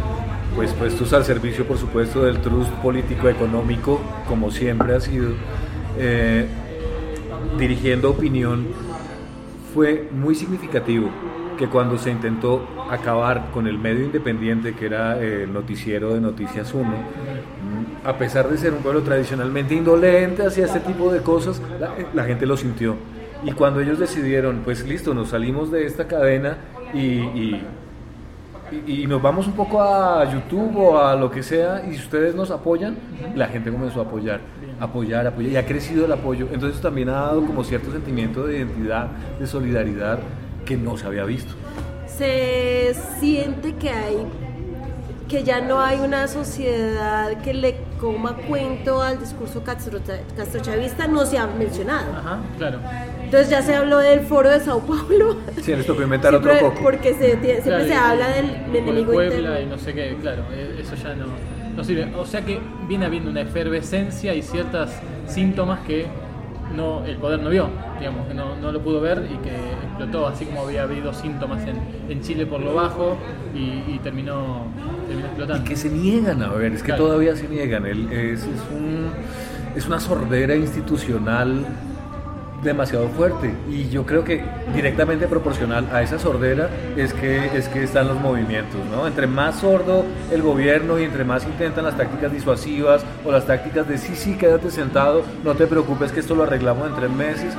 pues 0.55 0.73
puestos 0.73 1.13
al 1.13 1.25
servicio, 1.25 1.67
por 1.67 1.79
supuesto, 1.79 2.23
del 2.23 2.39
trust 2.39 2.71
político 2.75 3.29
económico, 3.29 4.01
como 4.29 4.53
siempre 4.53 4.95
ha 4.95 5.01
sido, 5.01 5.31
eh, 5.99 6.47
dirigiendo 7.59 8.11
opinión, 8.11 8.67
fue 9.75 10.09
muy 10.13 10.35
significativo 10.35 11.09
que 11.59 11.69
cuando 11.69 11.99
se 11.99 12.11
intentó 12.11 12.67
acabar 12.91 13.51
con 13.53 13.67
el 13.67 13.79
medio 13.79 14.05
independiente 14.05 14.75
que 14.75 14.87
era 14.87 15.21
el 15.21 15.53
noticiero 15.53 16.15
de 16.15 16.21
Noticias 16.21 16.75
1, 16.75 16.93
a 18.05 18.19
pesar 18.19 18.49
de 18.49 18.59
ser 18.59 18.73
un 18.73 18.81
pueblo 18.81 19.03
tradicionalmente 19.03 19.75
indolente 19.75 20.45
hacia 20.45 20.67
este 20.67 20.81
tipo 20.81 21.13
de 21.13 21.21
cosas, 21.21 21.61
la, 21.81 21.95
la, 22.13 22.25
gente 22.25 22.45
lo 22.47 22.57
sintió. 22.57 22.97
Y 23.45 23.53
cuando 23.53 23.81
ellos 23.81 23.99
decidieron, 23.99 24.63
pues 24.65 24.87
listo, 24.87 25.15
nos 25.15 25.31
salimos 25.31 25.71
de 25.71 25.87
esta 25.87 26.07
cadena 26.07 26.59
y, 26.93 27.61
y, 28.87 29.03
y 29.03 29.07
nos 29.07 29.21
vamos 29.21 29.47
un 29.47 29.55
poco 29.55 29.83
a 29.83 30.25
YouTube 30.33 30.77
o 30.77 30.99
a 30.99 31.15
lo 31.15 31.31
que 31.31 31.43
sea 31.43 31.85
y 31.89 31.95
si 31.95 32.01
ustedes 32.01 32.35
nos 32.35 32.51
apoyan, 32.51 32.97
la 33.35 33.49
gente 33.49 33.71
comenzó 33.71 34.01
a 34.01 34.05
apoyar, 34.05 34.41
apoyar, 34.81 35.27
apoyar 35.27 35.53
y 35.53 35.57
ha 35.57 35.67
crecido 35.67 36.07
el 36.07 36.13
apoyo. 36.13 36.49
Entonces 36.53 36.81
también 36.81 37.09
ha 37.09 37.21
dado 37.21 37.45
como 37.47 37.65
cierto 37.65 37.91
sentimiento 37.91 38.47
de 38.47 38.59
identidad, 38.59 39.09
de 39.39 39.47
solidaridad 39.47 40.19
que 40.65 40.77
no 40.77 40.97
se 40.97 41.07
había 41.07 41.25
visto. 41.25 41.53
Se 42.07 42.95
siente 43.19 43.75
que 43.75 43.91
hay 43.91 44.27
que 45.29 45.43
ya 45.43 45.61
no 45.61 45.81
hay 45.81 46.01
una 46.01 46.29
sociedad 46.29 47.41
que 47.43 47.55
le 47.55 47.77
coma 47.99 48.37
cuento 48.37 49.01
al 49.01 49.19
discurso 49.19 49.63
castrochavista, 49.65 51.07
no 51.07 51.25
se 51.25 51.39
ha 51.39 51.47
mencionado. 51.47 52.13
Ajá, 52.13 52.39
claro. 52.59 52.79
Entonces 53.23 53.49
ya 53.49 53.63
se 53.63 53.75
habló 53.75 53.99
del 53.99 54.21
foro 54.21 54.51
de 54.51 54.61
Sao 54.61 54.81
Paulo. 54.81 55.39
Sí, 55.63 55.75
les 55.75 55.87
tocó 55.87 56.03
inventar 56.03 56.35
otro 56.35 56.53
poco. 56.59 56.83
Porque 56.83 57.15
se, 57.15 57.41
siempre 57.41 57.87
se 57.89 57.95
habla 57.95 58.29
del 58.29 58.77
enemigo 58.77 59.13
Puebla 59.13 59.61
y 59.61 59.67
no 59.67 59.79
sé 59.79 59.95
qué, 59.95 60.17
claro, 60.21 60.43
e, 60.53 60.81
eso 60.81 60.95
ya 60.97 61.15
no, 61.15 61.27
no 61.75 61.85
sirve. 61.85 62.15
O 62.17 62.27
sea 62.27 62.43
que 62.43 62.61
viene 62.87 63.07
habiendo 63.07 63.31
una 63.31 63.41
efervescencia 63.41 64.35
y 64.35 64.43
ciertos 64.43 64.91
síntomas 65.27 65.81
que 65.87 66.07
no, 66.75 67.05
el 67.05 67.17
poder 67.17 67.41
no 67.41 67.51
vio, 67.51 67.69
digamos, 67.99 68.27
que 68.27 68.35
no, 68.35 68.57
no, 68.57 68.73
lo 68.73 68.81
pudo 68.81 69.01
ver 69.01 69.29
y 69.31 69.37
que 69.39 69.55
explotó, 69.87 70.27
así 70.27 70.45
como 70.47 70.63
había 70.63 70.83
habido 70.83 71.13
síntomas 71.13 71.63
en, 71.67 71.79
en 72.09 72.21
Chile 72.23 72.47
por 72.47 72.61
lo 72.61 72.75
bajo 72.75 73.17
y, 73.55 73.99
terminó, 73.99 74.67
terminó, 75.07 75.27
explotando. 75.29 75.65
Y 75.65 75.69
que 75.69 75.77
se 75.77 75.91
niegan 75.91 76.43
a 76.43 76.49
ver, 76.49 76.73
es 76.73 76.83
que 76.83 76.93
todavía 76.93 77.37
se 77.37 77.49
niegan, 77.49 77.87
es, 77.87 78.43
es, 78.43 78.47
un, 78.73 79.11
es 79.77 79.87
una 79.87 80.01
sordera 80.01 80.57
institucional 80.57 81.65
demasiado 82.65 83.09
fuerte 83.09 83.55
y 83.69 83.89
yo 83.91 84.05
creo 84.05 84.25
que 84.25 84.43
directamente 84.75 85.29
proporcional 85.29 85.87
a 85.93 86.03
esa 86.03 86.19
sordera 86.19 86.69
es 86.97 87.13
que, 87.13 87.57
es 87.57 87.69
que 87.69 87.85
están 87.85 88.09
los 88.09 88.19
movimientos, 88.21 88.81
¿no? 88.91 89.07
Entre 89.07 89.27
más 89.27 89.61
sordo 89.61 90.05
el 90.33 90.43
gobierno 90.43 90.99
y 90.99 91.05
entre 91.05 91.25
más 91.25 91.45
intentan 91.45 91.85
las 91.85 91.97
tácticas 91.97 92.33
disuasivas 92.33 93.05
o 93.25 93.31
las 93.31 93.47
tácticas 93.47 93.87
de 93.87 93.99
sí, 93.99 94.17
sí, 94.17 94.37
quédate 94.37 94.71
sentado, 94.71 95.23
no 95.45 95.55
te 95.55 95.67
preocupes 95.67 96.11
que 96.11 96.21
esto 96.21 96.35
lo 96.35 96.45
arreglamos 96.45 96.89
en 96.89 96.97
tres 96.97 97.11
meses, 97.11 97.55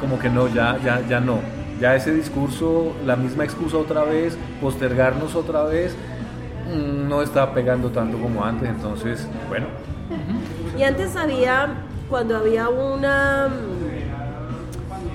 como 0.00 0.18
que 0.18 0.28
no, 0.28 0.48
ya, 0.48 0.78
ya, 0.84 1.00
ya 1.08 1.20
no. 1.20 1.38
Ya 1.80 1.94
ese 1.94 2.12
discurso, 2.12 2.92
la 3.06 3.14
misma 3.14 3.44
excusa 3.44 3.76
otra 3.76 4.02
vez, 4.02 4.36
postergarnos 4.60 5.36
otra 5.36 5.62
vez, 5.62 5.94
mm, 6.66 7.08
no 7.08 7.22
está 7.22 7.54
pegando 7.54 7.90
tanto 7.90 8.18
como 8.18 8.44
antes, 8.44 8.68
entonces, 8.68 9.28
bueno. 9.48 9.66
Y 10.76 10.82
antes 10.82 11.14
había, 11.14 11.68
cuando 12.08 12.36
había 12.36 12.68
una 12.68 13.48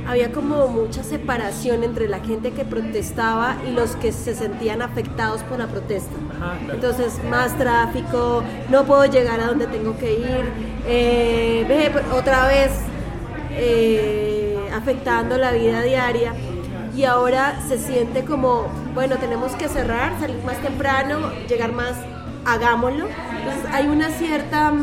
había 0.07 0.31
como 0.31 0.67
mucha 0.67 1.03
separación 1.03 1.83
entre 1.83 2.07
la 2.07 2.19
gente 2.19 2.51
que 2.51 2.65
protestaba 2.65 3.57
y 3.67 3.71
los 3.71 3.95
que 3.95 4.11
se 4.11 4.35
sentían 4.35 4.81
afectados 4.81 5.41
por 5.43 5.59
la 5.59 5.67
protesta. 5.67 6.15
Entonces, 6.71 7.19
más 7.29 7.57
tráfico, 7.57 8.43
no 8.69 8.83
puedo 8.83 9.05
llegar 9.05 9.39
a 9.39 9.47
donde 9.47 9.67
tengo 9.67 9.97
que 9.97 10.13
ir, 10.13 10.51
eh, 10.85 11.65
ve, 11.67 11.91
otra 12.13 12.47
vez 12.47 12.71
eh, 13.51 14.57
afectando 14.73 15.37
la 15.37 15.51
vida 15.51 15.81
diaria. 15.81 16.33
Y 16.95 17.05
ahora 17.05 17.59
se 17.67 17.79
siente 17.79 18.23
como, 18.23 18.67
bueno, 18.93 19.15
tenemos 19.17 19.53
que 19.53 19.67
cerrar, 19.67 20.19
salir 20.19 20.37
más 20.45 20.57
temprano, 20.57 21.31
llegar 21.47 21.71
más, 21.71 21.95
hagámoslo. 22.45 23.07
Entonces, 23.07 23.65
hay 23.71 23.87
una 23.87 24.09
cierta... 24.09 24.73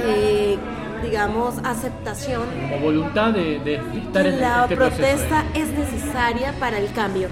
Eh, 0.00 0.58
digamos, 1.02 1.54
aceptación. 1.64 2.42
O 2.74 2.80
voluntad 2.80 3.32
de, 3.32 3.58
de 3.60 3.74
estar 3.98 4.26
en 4.26 4.40
La 4.40 4.62
este 4.62 4.76
protesta 4.76 5.44
es 5.54 5.68
necesaria 5.70 6.52
para 6.58 6.78
el 6.78 6.92
cambio. 6.92 7.28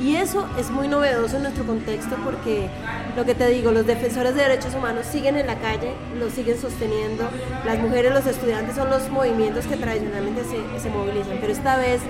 Y 0.00 0.16
eso 0.16 0.48
es 0.58 0.70
muy 0.70 0.88
novedoso 0.88 1.36
en 1.36 1.44
nuestro 1.44 1.64
contexto 1.64 2.16
porque, 2.24 2.68
lo 3.16 3.24
que 3.24 3.34
te 3.34 3.46
digo, 3.48 3.70
los 3.70 3.86
defensores 3.86 4.34
de 4.34 4.42
derechos 4.42 4.74
humanos 4.74 5.06
siguen 5.06 5.36
en 5.36 5.46
la 5.46 5.56
calle, 5.56 5.92
lo 6.18 6.28
siguen 6.30 6.58
sosteniendo. 6.58 7.28
Las 7.64 7.78
mujeres, 7.78 8.12
los 8.12 8.26
estudiantes 8.26 8.74
son 8.74 8.90
los 8.90 9.08
movimientos 9.10 9.66
que 9.66 9.76
tradicionalmente 9.76 10.42
se, 10.44 10.80
se 10.80 10.90
movilizan, 10.90 11.38
pero 11.40 11.52
esta 11.52 11.76
vez 11.76 12.00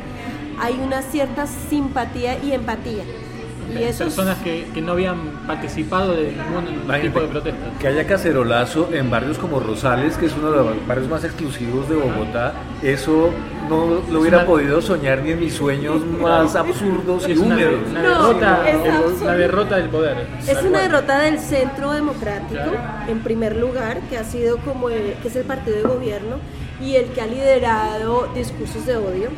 hay 0.59 0.75
una 0.75 1.03
cierta 1.03 1.47
simpatía 1.47 2.43
y 2.43 2.53
empatía 2.53 3.03
personas 3.73 4.39
que, 4.39 4.67
que, 4.73 4.81
no 4.81 4.93
habían 4.93 5.47
participado 5.47 6.15
de 6.15 6.33
ningún 6.33 7.01
tipo 7.01 7.21
de 7.21 7.29
protesta. 7.29 7.79
Que 7.81 7.89
haya 7.89 8.07
cacerolazo 8.07 8.91
en 8.93 9.11
barrios 9.11 9.39
como 9.39 9.61
Rosales, 9.61 10.17
que 10.17 10.27
es 10.27 10.35
uno 10.35 10.51
de 10.51 10.57
los 10.57 10.87
barrios 10.87 11.09
más 11.09 11.25
exclusivos 11.25 11.89
de 11.89 11.97
Bogotá, 11.97 12.55
eso 12.83 13.31
no 13.69 14.03
lo 14.11 14.21
hubiera 14.21 14.45
podido 14.45 14.83
soñar 14.83 15.23
ni 15.23 15.33
en 15.33 15.41
mis 15.41 15.55
sueños 15.55 16.05
más 16.07 16.55
absurdos 16.57 17.29
y 17.29 17.37
húmedos. 17.37 17.81
Una, 17.91 18.03
derrota, 18.03 18.65
una 19.23 19.33
derrota 19.33 19.77
del 19.77 19.89
poder. 19.89 20.27
Es 20.47 20.63
una 20.63 20.81
derrota 20.81 21.19
del 21.21 21.39
centro 21.39 21.93
democrático, 21.93 22.73
en 23.09 23.21
primer 23.21 23.57
lugar, 23.57 24.01
que 24.11 24.19
ha 24.19 24.25
sido 24.25 24.59
como 24.59 24.89
que 24.89 25.17
es 25.25 25.37
el 25.37 25.45
partido 25.45 25.77
de 25.77 25.83
gobierno 25.83 26.37
y 26.81 26.97
el 26.97 27.07
que 27.07 27.21
ha 27.21 27.27
liderado 27.27 28.29
discursos 28.35 28.87
de 28.87 28.97
odio 28.97 29.31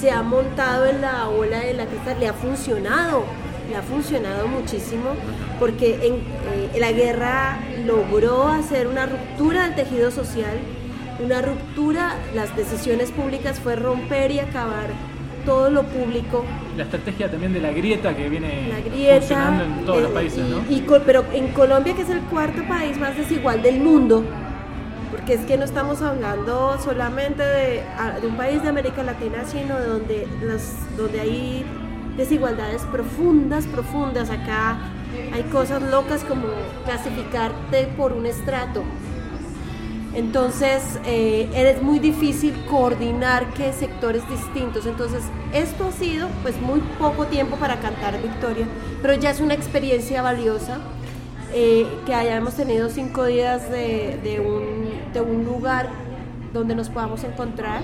se 0.00 0.10
ha 0.10 0.22
montado 0.22 0.86
en 0.86 1.00
la 1.00 1.28
ola 1.28 1.60
de 1.60 1.74
la 1.74 1.86
cresta, 1.86 2.14
le 2.14 2.28
ha 2.28 2.32
funcionado, 2.32 3.24
le 3.68 3.76
ha 3.76 3.82
funcionado 3.82 4.46
muchísimo, 4.48 5.10
porque 5.58 6.06
en, 6.06 6.14
eh, 6.14 6.78
la 6.78 6.92
guerra 6.92 7.58
logró 7.86 8.48
hacer 8.48 8.86
una 8.86 9.06
ruptura 9.06 9.64
del 9.64 9.74
tejido 9.74 10.10
social, 10.10 10.58
una 11.22 11.42
ruptura, 11.42 12.16
las 12.34 12.54
decisiones 12.56 13.10
públicas 13.10 13.60
fue 13.60 13.76
romper 13.76 14.30
y 14.32 14.40
acabar 14.40 14.88
todo 15.44 15.70
lo 15.70 15.84
público. 15.84 16.44
La 16.76 16.84
estrategia 16.84 17.30
también 17.30 17.52
de 17.52 17.60
la 17.60 17.70
grieta 17.70 18.16
que 18.16 18.28
viene 18.28 18.72
funcionando 18.90 19.64
en 19.64 19.84
todos 19.84 20.02
los 20.02 20.10
eh, 20.10 20.14
países, 20.14 20.44
¿no? 20.48 20.62
Y, 20.68 20.84
pero 21.04 21.24
en 21.32 21.48
Colombia, 21.48 21.94
que 21.94 22.02
es 22.02 22.10
el 22.10 22.20
cuarto 22.20 22.66
país 22.66 22.98
más 22.98 23.16
desigual 23.16 23.62
del 23.62 23.80
mundo, 23.80 24.24
porque 25.10 25.34
es 25.34 25.40
que 25.42 25.56
no 25.56 25.64
estamos 25.64 26.02
hablando 26.02 26.76
solamente 26.82 27.42
de, 27.42 27.82
un 28.26 28.36
país 28.36 28.62
de 28.62 28.68
América 28.68 29.02
Latina, 29.02 29.44
sino 29.46 29.78
de 29.78 29.86
donde, 29.86 30.28
donde 30.96 31.20
hay 31.20 31.64
desigualdades 32.16 32.82
profundas, 32.82 33.66
profundas. 33.66 34.30
Acá 34.30 34.78
hay 35.32 35.42
cosas 35.44 35.82
locas 35.82 36.24
como 36.24 36.48
clasificarte 36.84 37.88
por 37.96 38.12
un 38.12 38.26
estrato. 38.26 38.82
Entonces, 40.14 41.00
eh, 41.06 41.50
es 41.54 41.82
muy 41.82 41.98
difícil 41.98 42.54
coordinar 42.70 43.52
qué 43.54 43.72
sectores 43.72 44.28
distintos. 44.28 44.86
Entonces, 44.86 45.24
esto 45.52 45.88
ha 45.88 45.92
sido 45.92 46.28
pues 46.42 46.60
muy 46.60 46.80
poco 46.98 47.26
tiempo 47.26 47.56
para 47.56 47.80
cantar 47.80 48.20
victoria, 48.22 48.66
pero 49.02 49.14
ya 49.14 49.30
es 49.30 49.40
una 49.40 49.54
experiencia 49.54 50.22
valiosa 50.22 50.78
eh, 51.52 51.86
que 52.06 52.14
hayamos 52.14 52.54
tenido 52.54 52.88
cinco 52.90 53.24
días 53.26 53.70
de, 53.70 54.40
un, 54.40 55.44
lugar 55.44 55.88
donde 56.52 56.74
nos 56.74 56.88
podamos 56.88 57.22
encontrar 57.22 57.82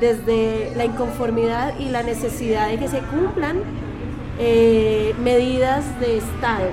desde 0.00 0.72
la 0.76 0.84
inconformidad 0.84 1.78
y 1.78 1.88
la 1.88 2.02
necesidad 2.02 2.68
de 2.68 2.78
que 2.78 2.88
se 2.88 3.00
cumplan 3.00 3.62
eh, 4.38 5.14
medidas 5.22 5.98
de 6.00 6.18
Estado. 6.18 6.70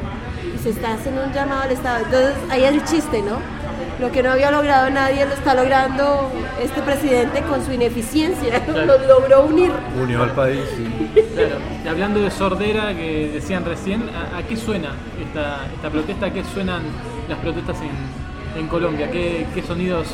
Y 0.54 0.58
se 0.60 0.70
está 0.70 0.94
haciendo 0.94 1.24
un 1.24 1.34
llamado 1.34 1.64
al 1.64 1.72
Estado. 1.72 2.06
Entonces, 2.06 2.36
ahí 2.50 2.64
es 2.64 2.74
el 2.74 2.84
chiste, 2.84 3.22
¿no? 3.22 3.40
Lo 4.00 4.12
que 4.12 4.22
no 4.22 4.32
había 4.32 4.52
logrado 4.52 4.90
nadie 4.90 5.26
lo 5.26 5.34
está 5.34 5.56
logrando 5.56 6.30
este 6.62 6.82
presidente 6.82 7.42
con 7.44 7.66
su 7.66 7.72
ineficiencia. 7.72 8.62
Lo 8.68 8.98
logró 8.98 9.46
unir. 9.46 9.72
Unió 10.02 10.24
al 10.24 10.32
país, 10.32 10.60
Claro. 11.34 11.56
Y 11.84 11.88
hablando 11.88 12.20
de 12.20 12.30
sordera 12.30 12.94
que 12.94 13.30
decían 13.34 13.64
recién, 13.64 14.04
¿a, 14.10 14.44
qué 14.44 14.58
suena 14.58 14.90
esta, 15.22 15.66
esta, 15.74 15.90
protesta? 15.90 16.26
¿A 16.26 16.34
qué 16.34 16.44
suenan 16.44 16.84
las 17.30 17.38
protestas 17.40 17.78
en, 17.82 18.60
en 18.62 18.68
Colombia? 18.68 19.10
¿Qué, 19.10 19.48
qué 19.54 19.62
sonidos 19.64 20.08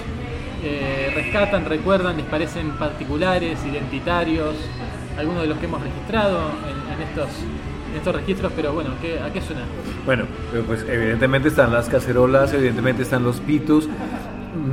eh, 0.64 1.12
rescatan, 1.14 1.66
recuerdan, 1.66 2.18
les 2.18 2.26
parecen 2.26 2.72
particulares, 2.72 3.60
identitarios? 3.66 4.56
Algunos 5.18 5.42
de 5.44 5.48
los 5.50 5.58
que 5.58 5.66
hemos 5.66 5.82
registrado 5.82 6.40
en, 6.68 6.94
en 6.94 7.08
estos 7.08 7.30
estos 7.96 8.16
registros, 8.16 8.52
pero 8.56 8.74
bueno, 8.74 8.92
¿a 8.92 9.30
qué 9.32 9.42
suena? 9.42 9.62
Bueno, 10.06 10.26
pues 10.68 10.86
evidentemente 10.88 11.50
están 11.50 11.72
las 11.72 11.90
cacerolas, 11.90 12.54
evidentemente 12.54 13.04
están 13.04 13.24
los 13.24 13.40
pitos. 13.40 13.88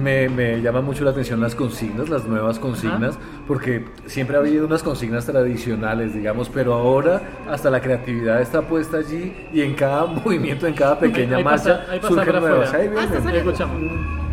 Me, 0.03 0.29
me 0.29 0.61
llama 0.61 0.81
mucho 0.81 1.05
la 1.05 1.13
atención 1.13 1.41
las 1.41 1.55
consignas, 1.55 2.09
las 2.09 2.25
nuevas 2.25 2.59
consignas, 2.59 3.19
porque 3.47 3.87
siempre 4.07 4.37
ha 4.37 4.41
habido 4.41 4.67
unas 4.67 4.83
consignas 4.83 5.25
tradicionales, 5.25 6.15
digamos, 6.15 6.49
pero 6.49 6.75
ahora 6.75 7.23
hasta 7.49 7.71
la 7.71 7.81
creatividad 7.81 8.41
está 8.43 8.63
puesta 8.63 8.99
allí 8.99 9.33
y 9.53 9.63
en 9.63 9.75
cada 9.75 10.07
movimiento, 10.25 10.67
en 10.67 10.75
cada 10.75 10.99
pequeña 10.99 11.39
marcha, 11.39 11.85
surgen 12.07 12.41
nuevas. 12.41 12.75
Ahí 12.75 12.91
ah, 12.97 13.33
escuchamos. 13.35 14.28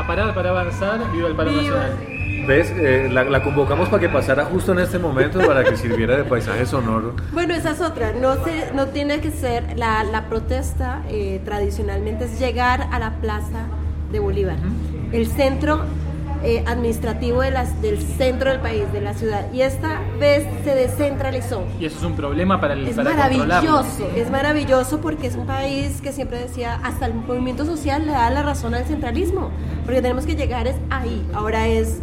A, 0.00 0.06
parar 0.06 0.34
para 0.34 0.50
avanzar, 0.50 1.12
viva 1.12 1.28
el 1.28 1.34
paro 1.34 1.52
nacional. 1.52 1.98
¿Ves? 2.46 2.72
Eh, 2.74 3.08
la, 3.12 3.42
convocamos 3.42 3.90
para 3.90 4.00
que 4.00 4.08
pasara 4.08 4.46
justo 4.46 4.72
en 4.72 4.78
este 4.78 4.98
momento 4.98 5.40
para 5.40 5.62
que 5.62 5.76
sirviera 5.76 6.16
de 6.16 6.24
paisaje 6.24 6.64
sonoro. 6.64 7.14
Bueno, 7.32 7.54
esa 7.54 7.72
es 7.72 7.80
otra. 7.82 8.12
No, 8.12 8.42
se, 8.44 8.72
no 8.72 8.86
tiene 8.86 9.20
que 9.20 9.30
ser. 9.30 9.78
La, 9.78 10.02
la 10.04 10.24
protesta 10.24 11.02
eh, 11.10 11.40
tradicionalmente 11.44 12.24
es 12.24 12.38
llegar 12.38 12.88
a 12.90 12.98
la 12.98 13.10
plaza 13.20 13.66
de 14.10 14.18
Bolívar, 14.20 14.56
el 15.12 15.26
centro 15.26 15.84
eh, 16.42 16.64
administrativo 16.66 17.42
de 17.42 17.50
las, 17.50 17.80
del 17.82 17.98
centro 18.00 18.50
del 18.50 18.60
país, 18.60 18.90
de 18.92 19.00
la 19.00 19.14
ciudad. 19.14 19.52
Y 19.52 19.62
esta 19.62 20.00
vez 20.18 20.46
se 20.64 20.74
descentralizó. 20.74 21.64
Y 21.78 21.84
eso 21.84 21.98
es 21.98 22.04
un 22.04 22.16
problema 22.16 22.60
para 22.60 22.74
el 22.74 22.88
Es 22.88 22.96
maravilloso, 22.96 24.08
es 24.16 24.30
maravilloso 24.30 25.00
porque 25.00 25.26
es 25.26 25.36
un 25.36 25.46
país 25.46 26.00
que 26.00 26.12
siempre 26.12 26.38
decía, 26.38 26.80
hasta 26.82 27.06
el 27.06 27.14
movimiento 27.14 27.64
social 27.64 28.06
le 28.06 28.12
da 28.12 28.30
la 28.30 28.42
razón 28.42 28.74
al 28.74 28.84
centralismo, 28.84 29.50
porque 29.84 30.00
tenemos 30.02 30.26
que 30.26 30.34
llegar 30.34 30.66
es 30.66 30.76
ahí. 30.88 31.26
Ahora 31.34 31.68
es 31.68 32.00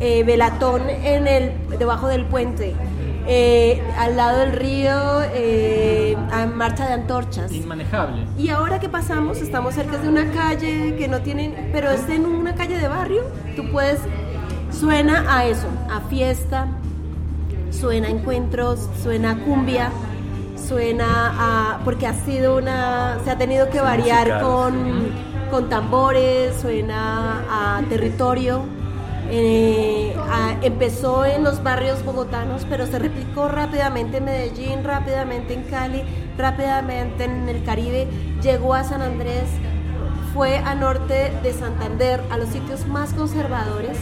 eh, 0.00 0.22
velatón 0.22 0.88
en 0.88 1.26
el, 1.26 1.52
debajo 1.78 2.06
del 2.06 2.24
puente, 2.26 2.76
eh, 3.30 3.82
al 3.98 4.16
lado 4.16 4.38
del 4.38 4.52
río, 4.52 5.22
eh, 5.34 6.16
a 6.32 6.46
marcha 6.46 6.86
de 6.86 6.94
antorchas. 6.94 7.52
Inmanejable. 7.52 8.24
Y 8.38 8.48
ahora 8.48 8.80
que 8.80 8.88
pasamos, 8.88 9.42
estamos 9.42 9.74
cerca 9.74 9.98
de 9.98 10.08
una 10.08 10.30
calle 10.32 10.96
que 10.96 11.08
no 11.08 11.20
tienen, 11.20 11.68
pero 11.70 11.90
es 11.90 12.08
en 12.08 12.24
una 12.24 12.54
calle 12.54 12.78
de 12.78 12.88
barrio, 12.88 13.22
tú 13.54 13.70
puedes, 13.70 14.00
suena 14.70 15.26
a 15.28 15.44
eso, 15.44 15.66
a 15.90 16.00
fiesta, 16.08 16.68
suena 17.70 18.08
a 18.08 18.10
encuentros, 18.10 18.88
suena 19.02 19.32
a 19.32 19.44
cumbia, 19.44 19.90
suena 20.56 21.34
a, 21.38 21.80
porque 21.84 22.06
ha 22.06 22.14
sido 22.14 22.56
una, 22.56 23.18
se 23.24 23.30
ha 23.30 23.36
tenido 23.36 23.68
que 23.68 23.82
variar 23.82 24.40
con, 24.40 25.10
con 25.50 25.68
tambores, 25.68 26.58
suena 26.62 27.42
a 27.50 27.82
territorio 27.90 28.77
eh, 29.30 30.14
empezó 30.62 31.24
en 31.24 31.44
los 31.44 31.62
barrios 31.62 32.04
bogotanos, 32.04 32.66
pero 32.68 32.86
se 32.86 32.98
replicó 32.98 33.48
rápidamente 33.48 34.18
en 34.18 34.24
Medellín, 34.24 34.84
rápidamente 34.84 35.54
en 35.54 35.64
Cali, 35.64 36.02
rápidamente 36.36 37.24
en 37.24 37.48
el 37.48 37.62
Caribe, 37.64 38.08
llegó 38.42 38.74
a 38.74 38.84
San 38.84 39.02
Andrés, 39.02 39.44
fue 40.32 40.56
a 40.58 40.74
norte 40.74 41.32
de 41.42 41.52
Santander, 41.52 42.22
a 42.30 42.38
los 42.38 42.48
sitios 42.48 42.86
más 42.86 43.12
conservadores. 43.12 43.98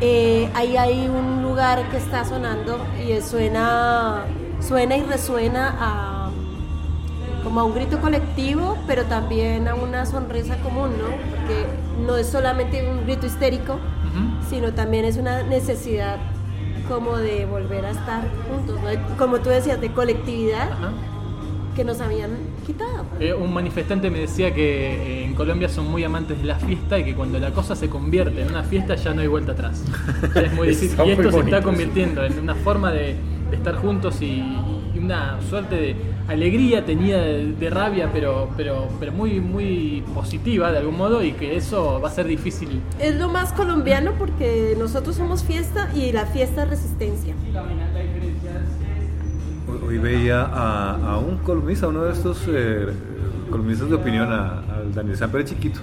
Eh, 0.00 0.48
ahí 0.54 0.76
hay 0.76 1.08
un 1.08 1.42
lugar 1.42 1.88
que 1.90 1.96
está 1.96 2.24
sonando 2.24 2.84
y 2.98 3.20
suena, 3.22 4.24
suena 4.60 4.96
y 4.96 5.02
resuena 5.02 5.76
a 5.80 6.13
como 7.44 7.60
a 7.60 7.64
un 7.64 7.74
grito 7.74 8.00
colectivo, 8.00 8.76
pero 8.86 9.04
también 9.04 9.68
a 9.68 9.74
una 9.74 10.06
sonrisa 10.06 10.56
común, 10.56 10.90
¿no? 10.98 11.08
Porque 11.30 11.66
no 12.04 12.16
es 12.16 12.26
solamente 12.26 12.88
un 12.88 13.04
grito 13.04 13.26
histérico, 13.26 13.78
sino 14.48 14.72
también 14.72 15.04
es 15.04 15.16
una 15.16 15.42
necesidad 15.42 16.18
como 16.88 17.16
de 17.18 17.46
volver 17.46 17.84
a 17.84 17.90
estar 17.90 18.22
juntos, 18.48 18.78
como 19.18 19.40
tú 19.40 19.50
decías, 19.50 19.80
de 19.80 19.92
colectividad 19.92 20.70
que 21.74 21.84
nos 21.84 22.00
habían 22.00 22.30
quitado. 22.64 23.04
Eh, 23.18 23.34
un 23.34 23.52
manifestante 23.52 24.08
me 24.08 24.20
decía 24.20 24.54
que 24.54 24.94
eh, 24.94 25.24
en 25.24 25.34
Colombia 25.34 25.68
son 25.68 25.90
muy 25.90 26.04
amantes 26.04 26.38
de 26.38 26.44
la 26.44 26.54
fiesta 26.56 26.98
y 26.98 27.04
que 27.04 27.14
cuando 27.14 27.38
la 27.40 27.50
cosa 27.50 27.74
se 27.74 27.88
convierte 27.88 28.42
en 28.42 28.48
una 28.48 28.62
fiesta 28.62 28.94
ya 28.94 29.12
no 29.12 29.22
hay 29.22 29.26
vuelta 29.26 29.52
atrás. 29.52 29.82
es 30.36 30.52
muy 30.52 30.68
difícil. 30.68 30.98
y 31.04 31.10
esto 31.10 31.32
se 31.32 31.40
está 31.40 31.62
convirtiendo 31.62 32.24
en 32.24 32.38
una 32.38 32.54
forma 32.54 32.92
de, 32.92 33.16
estar 33.50 33.76
juntos 33.76 34.20
y 34.20 34.42
una 34.96 35.40
suerte 35.48 35.76
de 35.76 35.96
alegría, 36.28 36.84
tenía 36.84 37.18
de, 37.18 37.70
rabia, 37.70 38.10
pero, 38.12 38.50
pero, 38.56 38.88
pero 38.98 39.12
muy, 39.12 39.40
muy 39.40 40.02
positiva 40.14 40.72
de 40.72 40.78
algún 40.78 40.96
modo 40.96 41.22
y 41.22 41.32
que 41.32 41.56
eso 41.56 42.00
va 42.02 42.08
a 42.08 42.12
ser 42.12 42.26
difícil. 42.26 42.80
Es 42.98 43.16
lo 43.16 43.28
más 43.28 43.52
colombiano 43.52 44.12
porque 44.18 44.74
nosotros 44.78 45.16
somos 45.16 45.44
fiesta 45.44 45.90
y 45.94 46.12
la 46.12 46.26
fiesta 46.26 46.64
es 46.64 46.70
resistencia. 46.70 47.34
Hoy 49.86 49.98
veía 49.98 50.42
a, 50.42 51.18
un 51.18 51.38
columnista, 51.38 51.88
uno 51.88 52.04
de 52.04 52.12
estos 52.12 52.44
eh, 52.48 52.86
columnistas 53.50 53.88
de 53.90 53.94
opinión, 53.94 54.32
a, 54.32 54.62
Daniel 54.94 55.16
Samper 55.16 55.44
chiquito. 55.44 55.80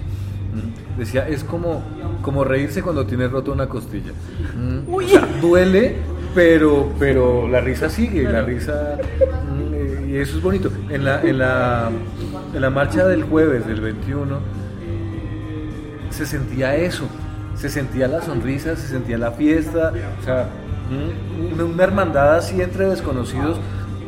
Decía, 0.98 1.26
es 1.28 1.44
como, 1.44 1.82
como 2.20 2.44
reírse 2.44 2.82
cuando 2.82 3.06
tienes 3.06 3.30
roto 3.30 3.52
una 3.52 3.68
costilla. 3.68 4.12
duele, 5.40 5.96
pero, 6.34 6.92
pero 6.98 7.48
la 7.48 7.60
risa 7.60 7.88
sigue, 7.88 8.24
la 8.24 8.42
risa 8.42 8.98
y 10.12 10.18
eso 10.18 10.36
es 10.36 10.42
bonito. 10.42 10.70
En 10.90 11.06
la, 11.06 11.22
en 11.22 11.38
la, 11.38 11.90
en 12.52 12.60
la 12.60 12.68
marcha 12.68 13.06
del 13.06 13.24
jueves, 13.24 13.66
del 13.66 13.80
21, 13.80 14.40
se 16.10 16.26
sentía 16.26 16.76
eso. 16.76 17.08
Se 17.54 17.70
sentía 17.70 18.08
la 18.08 18.20
sonrisa, 18.20 18.76
se 18.76 18.88
sentía 18.88 19.16
la 19.16 19.32
fiesta, 19.32 19.92
o 20.20 20.24
sea, 20.24 20.48
una, 21.64 21.82
hermandad 21.82 22.36
así 22.36 22.60
entre 22.60 22.86
desconocidos, 22.86 23.58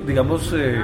digamos, 0.06 0.52
eh, 0.54 0.82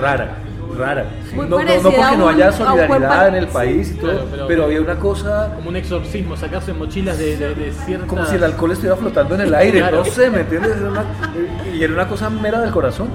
rara 0.00 0.41
rara. 0.76 1.06
no, 1.34 1.44
no, 1.44 1.56
porque 1.56 2.16
no 2.18 2.28
haya 2.28 2.52
solidaridad 2.52 3.28
en 3.28 3.34
el 3.34 3.48
país 3.48 3.92
y 3.92 3.94
todo, 3.94 4.26
pero, 4.46 4.64
había 4.64 4.80
una 4.80 4.96
cosa... 4.96 5.52
Como 5.56 5.70
un 5.70 5.76
exorcismo, 5.76 6.36
sacarse 6.36 6.72
mochilas 6.72 7.18
de, 7.18 7.36
de, 7.36 7.72
cierta... 7.72 8.06
Como 8.06 8.24
si 8.26 8.36
el 8.36 8.44
alcohol 8.44 8.72
estuviera 8.72 8.96
flotando 8.96 9.34
en 9.34 9.42
el 9.42 9.54
aire, 9.54 9.80
no 9.90 10.04
sé, 10.04 10.30
¿me 10.30 10.40
entiendes? 10.40 10.76
y 11.74 11.82
era 11.82 11.92
una 11.92 12.08
cosa 12.08 12.30
mera 12.30 12.60
del 12.60 12.70
corazón. 12.70 13.08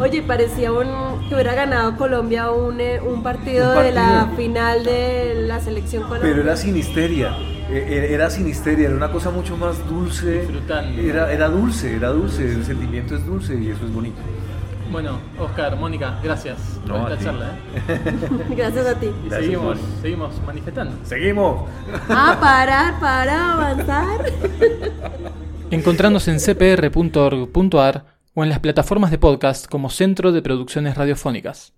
Oye, 0.00 0.22
parecía 0.22 0.72
un, 0.72 1.28
que 1.28 1.34
hubiera 1.34 1.54
ganado 1.54 1.96
Colombia 1.96 2.50
un, 2.50 2.80
eh, 2.80 3.00
un, 3.00 3.22
partido, 3.22 3.72
de 3.72 3.92
la 3.92 4.30
final 4.36 4.84
de 4.84 5.44
la 5.46 5.60
selección 5.60 6.04
colombiana. 6.04 6.34
Pero 6.34 6.42
era 6.42 6.56
sinisteria, 6.56 7.36
e, 7.70 7.76
e, 7.76 8.14
era 8.14 8.30
sinisteria, 8.30 8.86
era 8.86 8.96
una 8.96 9.12
cosa 9.12 9.30
mucho 9.30 9.56
más 9.56 9.86
dulce. 9.88 10.48
Era, 10.98 11.32
era 11.32 11.48
dulce, 11.48 11.96
era 11.96 12.08
dulce, 12.08 12.44
el 12.44 12.64
sentimiento 12.64 13.14
es 13.14 13.24
dulce 13.26 13.54
y 13.54 13.70
eso 13.70 13.84
es 13.84 13.92
bonito. 13.92 14.20
Bueno, 14.92 15.18
Oscar, 15.38 15.74
Mónica, 15.76 16.20
gracias 16.22 16.58
por 16.86 17.10
esta 17.10 17.24
charla. 17.24 17.56
¿eh? 17.88 18.00
gracias 18.56 18.86
a 18.86 18.94
ti. 19.00 19.10
Y 19.26 19.30
seguimos, 19.30 19.78
seguimos 20.02 20.42
manifestando. 20.46 20.94
Seguimos. 21.02 21.66
A 22.10 22.38
parar 22.38 23.00
para 23.00 23.54
avanzar. 23.54 24.30
Encontrarnos 25.70 26.28
en 26.28 26.38
cpr.org.ar 26.38 28.04
o 28.34 28.42
en 28.42 28.50
las 28.50 28.60
plataformas 28.60 29.10
de 29.10 29.16
podcast 29.16 29.66
como 29.66 29.88
Centro 29.88 30.30
de 30.30 30.42
Producciones 30.42 30.94
Radiofónicas. 30.94 31.72